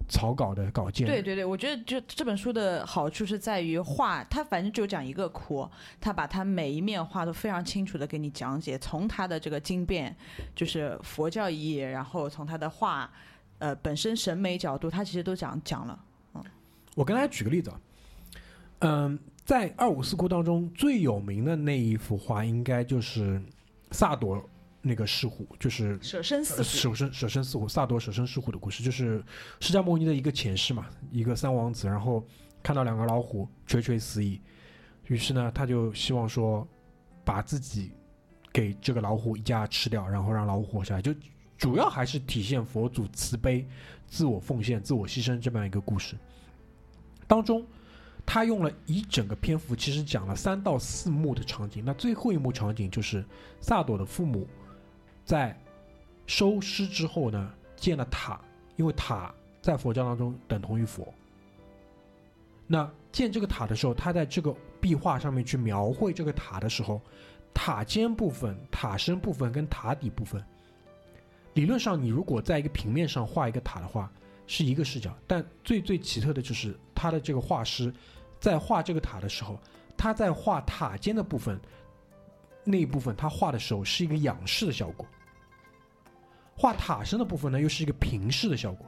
[0.08, 1.06] 草稿的稿件。
[1.06, 5.68] 对对对，我觉得就这本书的好处是在于画，它反正就讲一个窟，
[6.00, 10.16] 它把它每一面画都非常清楚的给你讲解，从它的这个经变，
[10.54, 13.10] 就是佛教意义，然后从它的画，
[13.58, 15.98] 呃本身审美角度，它其实都讲讲了。
[16.34, 16.44] 嗯
[16.94, 17.80] 我跟大家举个例子啊，
[18.80, 23.40] 嗯，在二五四窟当中最有名的那一幅画，应该就是
[23.92, 24.42] 萨朵
[24.80, 29.22] 那个狮虎，就是舍身饲，舍身舍身饲虎，萨朵舍身饲虎的故事，就是
[29.60, 32.24] 释迦牟尼的一个前世嘛，一个三王子，然后
[32.62, 34.40] 看到两个老虎垂垂死矣，
[35.06, 36.66] 于是呢，他就希望说
[37.24, 37.92] 把自己
[38.52, 41.14] 给这个老虎一家吃掉，然后让老虎活下来，就
[41.56, 43.66] 主要还是体现佛祖慈悲、
[44.06, 46.16] 自我奉献、自我牺牲这么样一个故事。
[47.26, 47.66] 当中，
[48.24, 51.82] 他用了一整个篇幅，其实讲了三到四幕的场景。
[51.84, 53.24] 那最后一幕场景就是
[53.60, 54.46] 萨朵的父母
[55.28, 55.54] 在
[56.26, 58.40] 收尸之后呢，建了塔，
[58.76, 61.12] 因为塔在佛教当中等同于佛。
[62.66, 66.98] 那建这个塔的时候，他在这个壁画上面去描绘这个塔的时候，
[67.52, 70.42] 塔尖部分、塔身部分跟塔底部分，
[71.52, 74.10] 理论上你如果在一个平面上画一个塔的话。
[74.50, 77.92] 是一个视角，但最最奇特的就是他的这个画师，
[78.40, 79.60] 在画这个塔的时候，
[79.94, 81.60] 他在画塔尖的部分
[82.64, 85.06] 那一部分，他画的时候是一个仰视的效果；
[86.58, 88.84] 画塔身的部分呢，又是一个平视的效果；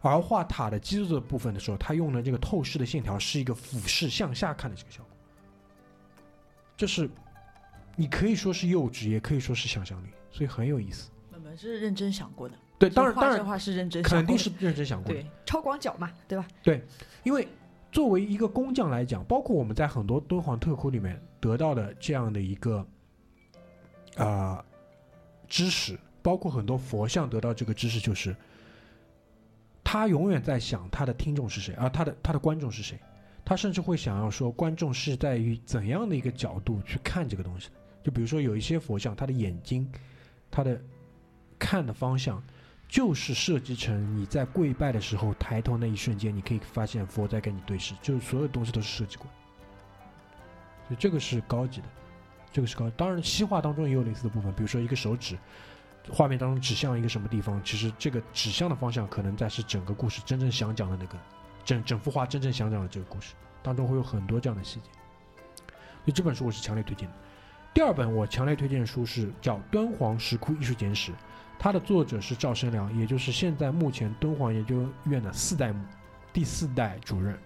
[0.00, 5.16] 而画塔的基座的部分的时候，它用的这个透视的线条是一个俯视向下看的这个效果。
[6.76, 7.08] 就是
[7.94, 11.10] 你可以说是幼稚，也可以说是想象力，所以很有意思。
[11.32, 12.56] 我们是认真想过的。
[12.76, 15.20] 对，当然，当然，话是认真，肯定是认真想过的。
[15.20, 16.44] 对，超广角嘛，对吧？
[16.64, 16.84] 对，
[17.22, 17.46] 因为
[17.92, 22.84] 作为一个工匠来讲，包括我们在很多敦煌特窟里面得到的这样的一个
[24.16, 24.64] 啊
[25.46, 28.34] 知识，包括很多佛像得到这个知识，就是
[29.82, 32.98] 他永远在想他的听众是谁，而他的他的观众是谁，
[33.44, 37.68] 他甚至会想要说观众是在于怎样的一个角度去看这个东西。
[38.02, 39.90] 就比如说有一些佛像，他的眼睛，
[40.50, 40.80] 他的
[41.58, 42.42] 看的方向。
[42.88, 49.32] 就是设计成你在跪拜的时候抬头那一瞬间，你可以发现佛在跟你对视，就是所有东西都是设计过的，
[50.88, 51.86] 所以这个是高级的，
[52.52, 52.90] 这个是高。
[52.90, 55.38] 当然，西画当中也有类似的部分，比如说一个手指，
[56.10, 61.16] 画面当中指向一个什么地方，其实这个指向的方向可能在是整个故事真正想讲的那个，
[61.64, 64.90] 整整幅画真正想讲的这个故事当中会有很多这样的细节。
[65.68, 67.14] 所以这本书我是强烈推荐的。
[67.72, 71.12] 第二本我强烈推荐的书是叫《敦煌石窟艺术简史》。
[71.58, 75.84] 它的作者是赵生良，也就是现在目前敦煌研究院的四代目，
[76.32, 77.38] 第四代主任，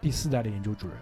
[0.00, 0.96] 第四代的研究主任。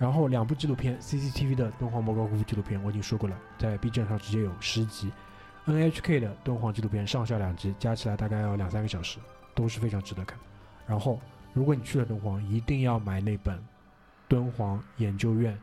[0.00, 5.12] 然后两部纪录片，CCTV 的敦煌莫高窟纪录片我已经说过了，在 B 站上直接有十集
[5.66, 9.18] ，NHK 的敦煌纪录片上下两集，加起来大概要两三个小时，
[9.54, 10.38] 都是非常值得看。
[10.86, 11.20] 然后
[11.52, 13.62] 如果你去了敦煌，一定要买那本
[14.26, 15.56] 敦煌研究院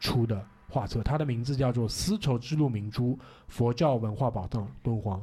[0.00, 0.44] 出的。
[0.66, 3.16] 画册，它的名字叫做《丝绸之路明珠：
[3.46, 5.20] 佛教文化宝藏敦煌》，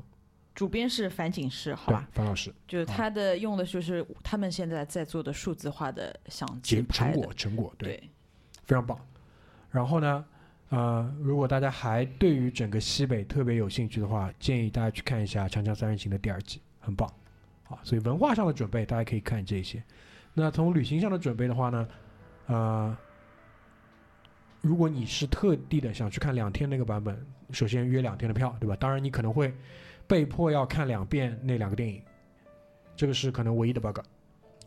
[0.55, 2.07] 主编是樊锦诗，好吧？
[2.13, 8.01] 樊老师，就是他的用的就是他们现在在做的数字化的相机成果，成果对，
[8.71, 8.97] 非常棒。
[9.69, 10.25] 然后呢，
[10.69, 17.11] 呃，如果大家还对于整个西北特别有兴趣的话，建议大家去看一下《长江三人行》的第二季，很棒。
[17.63, 19.83] 好，所以文化上的准备大家可以看这些。
[20.33, 21.87] 那从旅行上的准备的话呢，
[22.45, 22.97] 呃。
[24.61, 27.19] 如果你是特地的想去看两天那个版本，
[27.49, 28.75] 首先约两天的票，对吧？
[28.75, 29.51] 当然你可能会
[30.05, 31.99] 被迫要看两遍那两个电影，
[32.95, 33.97] 这个是可能唯一的 bug。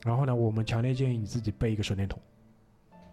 [0.05, 2.21] 然后呢，我们强烈建议你自己备一个手电筒，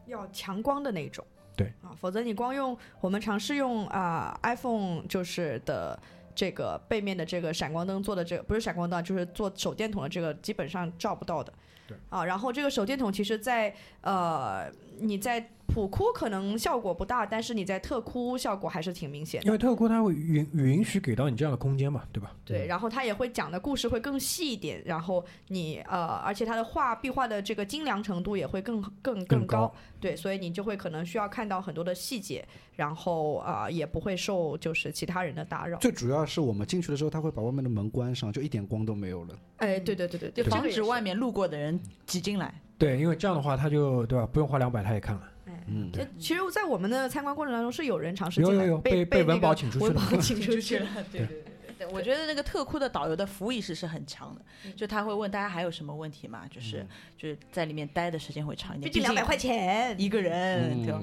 [0.06, 1.26] 要强光的那种。
[1.56, 6.00] 对啊，否则你光用我们尝试用啊 iPhone 就是的
[6.34, 11.54] 这个背面的这个闪光灯做的这个不是闪光灯，就是做手电筒的这个基本上照不到的。
[11.88, 14.72] 对啊，然后这个手电筒其实在呃
[15.02, 19.46] 你在普窟可能效果不大，但是你在特窟效果还是挺明显的。
[19.46, 22.36] 因为特窟它会允允许给到你这样的空间嘛，对吧？
[22.44, 32.46] 对，然后他也会讲的故事会更细一点，然后你呃，而且他的画壁画的这个精良程度也会更更更高，高对，所以你就会可能需要看到很多的细节，
[32.76, 35.80] 然后啊、呃也不会受就是其他人的打扰。
[35.80, 39.36] 最主要是我们进去的时候，他会把外面的门关上，就一点光都没有了。
[39.58, 42.54] 哎，对对对对，就防止外面路过的人挤进来。
[42.82, 44.26] 对，因为这样的话，他就对吧？
[44.26, 45.22] 不用花两百，他也看了。
[45.68, 50.88] 嗯，呃其实，在我们的参观过程当中，是有人尝试有进来有有被被被文保 请出去文了保请出去去了。
[51.12, 56.84] 对对对对对，我觉得那个特窟的导游的服务意识是很强的，就他会问大家还有什么问题嘛，就是
[57.16, 61.00] 就是在里面待的时间会长一点，毕竟两百块钱，一个人，对吧？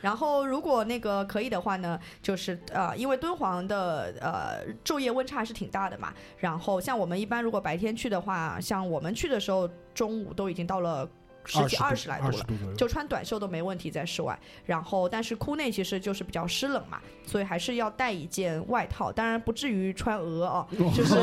[0.00, 6.12] 嗯，然后，如果那个可以的话呢，就是呃，因为敦煌的呃昼夜温差还是挺大的嘛。
[6.38, 11.08] 然后像我们一般如果白天去的话，像我们去的时候，中午都已经到了
[11.44, 12.44] 十几二十来度了。
[12.44, 12.54] 度。
[12.76, 14.38] 就穿短袖都没问题，在室外。
[14.64, 19.10] 然后，但是窟内其实就是比较湿冷嘛，所以还是要带一件外套。
[19.12, 21.16] 当然不至于穿鹅哦， 就是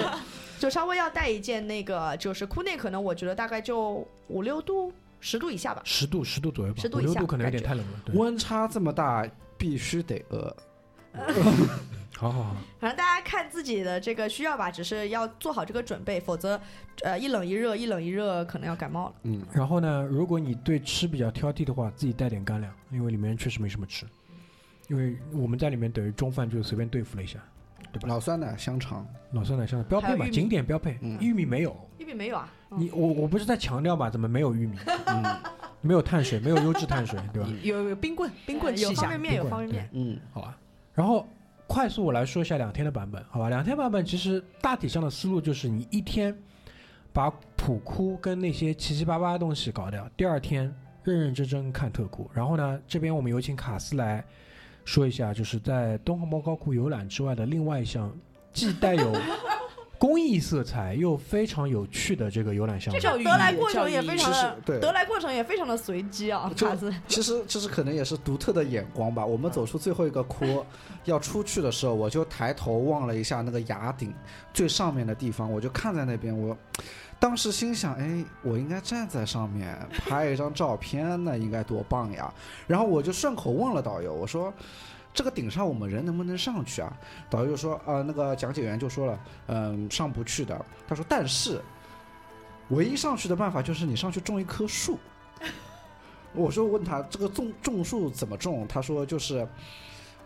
[0.60, 5.82] 就稍微要带一件那个，就是窟内可能我觉得大概就五六度、十度以下吧。
[5.86, 8.00] 十度十度左右吧，10度以下五六度可能有点太冷了。
[8.06, 10.56] 对，温差这么大，必须得呃，
[12.18, 16.60] 好好好， 反正大家看自己的这个需要吧，只是要做好这个准备，否则，
[17.04, 19.16] 呃，一冷一热，一冷一热，可能要感冒了。
[19.24, 24.06] 嗯，然后呢，如果你对吃比较挑剔的话，自己带点干粮，因为里面确实没什么吃。
[24.90, 27.40] 因为我们在里面等于中饭就随便对付了一下，
[27.92, 28.08] 对吧？
[28.08, 30.98] 老酸奶、香肠，老酸奶香肠标配嘛，景点标配。
[31.02, 32.50] 嗯玉米没有，玉米没有啊？
[32.72, 34.78] 嗯你我我不是在强调嘛，怎么没有玉米？
[35.06, 35.24] 嗯
[35.80, 37.50] 没有碳水，没有优质碳水，对吧？
[37.62, 39.90] 有有冰棍，冰棍有吃一下方便面，有方便面。
[39.94, 40.58] 嗯，好吧。
[40.94, 41.26] 然后
[41.68, 43.48] 快速我来说一下两天的版本，好吧？
[43.48, 46.36] 两天版本其实大体上的思路就是你一天
[47.14, 50.64] 把普窟跟那些七七八八的东西搞掉，第二天
[51.04, 52.30] 认认真真看特库。
[52.34, 54.26] 然后呢，这边我们有请卡斯来
[54.84, 58.12] 说一下，就是在敦煌莫高窟游览之外的另外一项
[58.52, 59.14] 既带有
[60.00, 63.12] 公益色彩又非常有趣的这个游览项目这。
[63.12, 66.94] 个得来过程也非常的，对得来过程也非常的随机啊，就卡子。
[67.08, 69.26] 其实其实可能也是独特的眼光吧。
[69.26, 70.64] 我们走出最后一个窟，
[71.06, 74.14] 要出去的时候，我就抬头望了一下那个崖顶
[74.54, 76.56] 最上面的地方，我就看在那边，我
[77.20, 82.32] 当时心想，哎，我应该站在上面拍一张照片，那应该多棒呀！
[82.68, 84.54] 然后我就顺口问了导游，我说。
[85.18, 86.96] 这个顶上我们人能不能上去啊？
[87.28, 90.64] 导游就说，呃，那个讲解员就说了，嗯、上不去的。
[90.88, 91.60] 他说，但是
[92.70, 95.00] 唯一上去的办法就是你上去种一棵树。
[96.34, 99.48] 我说问他这个种种树怎么种，他说就是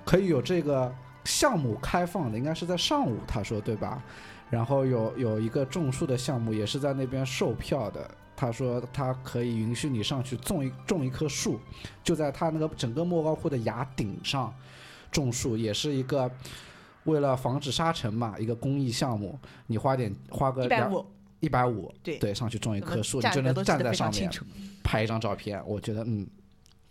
[0.03, 0.93] 可以有这个
[1.23, 4.03] 项目开放的，应该是在上午，他说对吧？
[4.49, 8.11] 然后有有一个种树的项目也是在那边售票的，
[8.41, 11.59] 他说他可以允许你上去种一种一棵树，
[12.03, 14.51] 就在他那个整个莫高窟的崖顶上
[15.11, 16.30] 种树，也是一个
[17.03, 19.38] 为了防止沙尘嘛，一个公益项目，
[19.68, 21.05] 你花点花个两一百五，
[21.41, 24.27] 一百五，对对，上去种一棵树，你就能站在上面。
[24.84, 26.26] 拍一张照片，我觉得嗯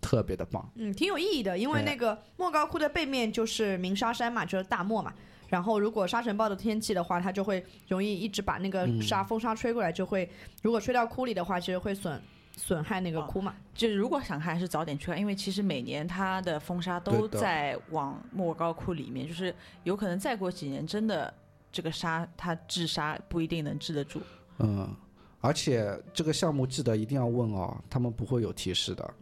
[0.00, 0.70] 特别的棒。
[0.76, 5.12] 嗯，挺有意义的，因为那个莫高窟的背面就是鸣沙山嘛，就是大漠嘛。
[5.50, 10.26] 然后如果沙尘暴的天气的话，它就会容易一直把那个嗯沙、风沙吹过来，就会
[10.62, 12.22] 如果吹到窟里的话，其实会损
[12.56, 13.56] 损害那个哦窟嘛。
[13.74, 21.34] 就是如果想看，还是早点去看，因为其实每年它的风沙都在往莫高窟里面，就是有可能再过几年，真的
[21.72, 24.22] 这个沙它治沙不一定能治得住。
[24.58, 24.94] 嗯，
[25.40, 29.14] 而且这个项目记得一定要问哦，他们不会有提示的。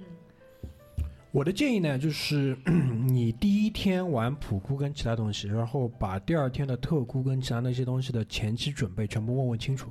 [1.30, 2.56] 我的建议呢，就是
[3.06, 9.90] 你第一天玩普库跟其他东西，然后把第二天的特库跟其他那些东西的前期准备全部问问清楚，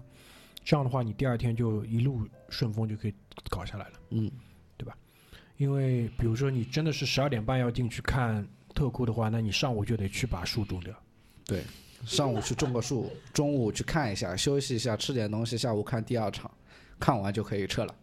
[0.63, 3.13] 这样的话，你第二天就一路顺风就可以
[3.49, 3.93] 搞下来了。
[4.09, 4.31] 嗯，
[4.77, 4.97] 对吧
[5.57, 10.93] 因为比如说你真的是十二点半要进去看特库的话，那你上午就得去把树种掉。
[11.45, 11.61] 对
[12.03, 16.49] 上午去种个树，中午去看一下，休息一下，吃点东西，下午看第二场，
[16.99, 17.95] 看完就可以撤了。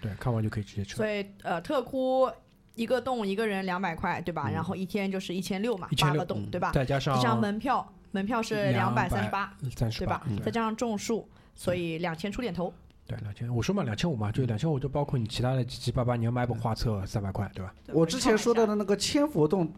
[0.00, 0.96] 对，看完就可以直接撤。
[0.96, 2.30] 所以呃，特窟
[2.78, 4.44] 一个洞一个人两百块，对吧？
[4.48, 6.70] 嗯然后一天就是一千六嘛，八个洞，对吧？
[6.72, 10.42] 再加加上门票，门票是两百三十八，三十八对吧，？
[10.44, 12.72] 再加上种树，所以两千出点头。
[13.04, 17.74] 对，两千，我说嘛，两千五嘛，就两千五，就包括你其他的七七八八，你要买本画册三百块，对吧？
[17.88, 19.72] 我之前说到的那个千佛洞，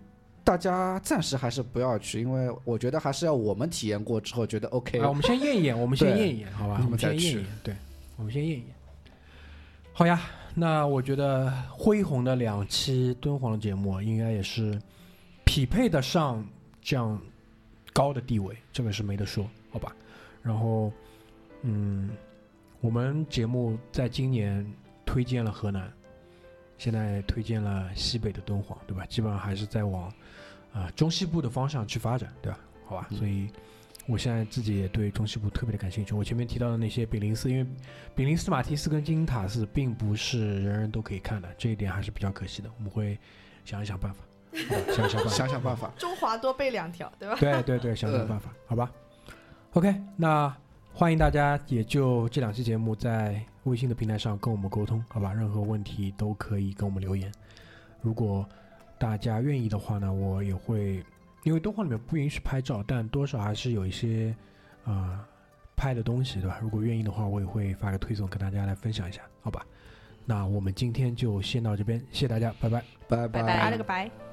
[0.45, 5.01] 大家暂时还是不要去，因为我觉得还是要我们体验过之后觉得 OK。
[5.01, 6.75] 啊，我们先验一验，我们先对验一验，好吧？
[6.79, 7.77] 你我们们再先验一验，对，
[8.17, 8.75] 我们先验一验。
[9.93, 10.21] 好呀，
[10.55, 14.81] 那我觉得恢宏的两期敦煌的节目应该也是
[15.45, 16.45] 匹配得上
[16.83, 17.21] 这样
[17.93, 19.95] 高的地位，这个是没得说，好吧？
[20.43, 20.93] 然后，
[21.63, 22.11] 嗯，
[22.81, 24.65] 我们节目在今年
[25.05, 25.93] 推荐了河南，
[26.79, 29.05] 现在推荐了西北的敦煌，对吧？
[29.07, 30.13] 基本上还是在往
[30.73, 32.59] 啊、中西部的方向去发展，对吧？
[32.87, 33.49] 好吧，嗯所以
[34.11, 36.15] 我现在自己也对中西部特别的感兴趣。
[36.15, 37.67] 我前面提到的那些比林斯，因为
[38.15, 42.71] 比林斯马提斯跟金塔寺并不是人人都可以看的，这一点还是比较可惜的。
[42.77, 43.17] 我们会
[43.65, 44.25] 想一想办法，
[44.93, 45.91] 想一想办法，想想办法。
[45.97, 47.37] 中华多备两条，对吧？
[47.39, 48.91] 对对对，想想办法，好吧
[49.75, 50.53] ？OK，那
[50.93, 55.33] 欢迎大家也就这两期节目在微信的平台上跟我们沟通，好吧？
[55.33, 57.31] 任何问题都可以跟我们留言。
[58.03, 58.45] 如果
[58.99, 61.05] 大家愿意的话呢，我也会，
[61.43, 64.35] 因为动画里面不允许拍照，但多少还是有一些
[64.85, 65.19] 呃
[65.77, 66.59] 拍的东西，对吧？
[66.61, 69.65] 如果愿意的话，我也会发个推送跟大家来分享一下，好吧？
[70.27, 72.85] 那我们今天就先到这边，谢谢大家，拜拜。
[73.09, 74.30] 拜拜拜拜了个拜。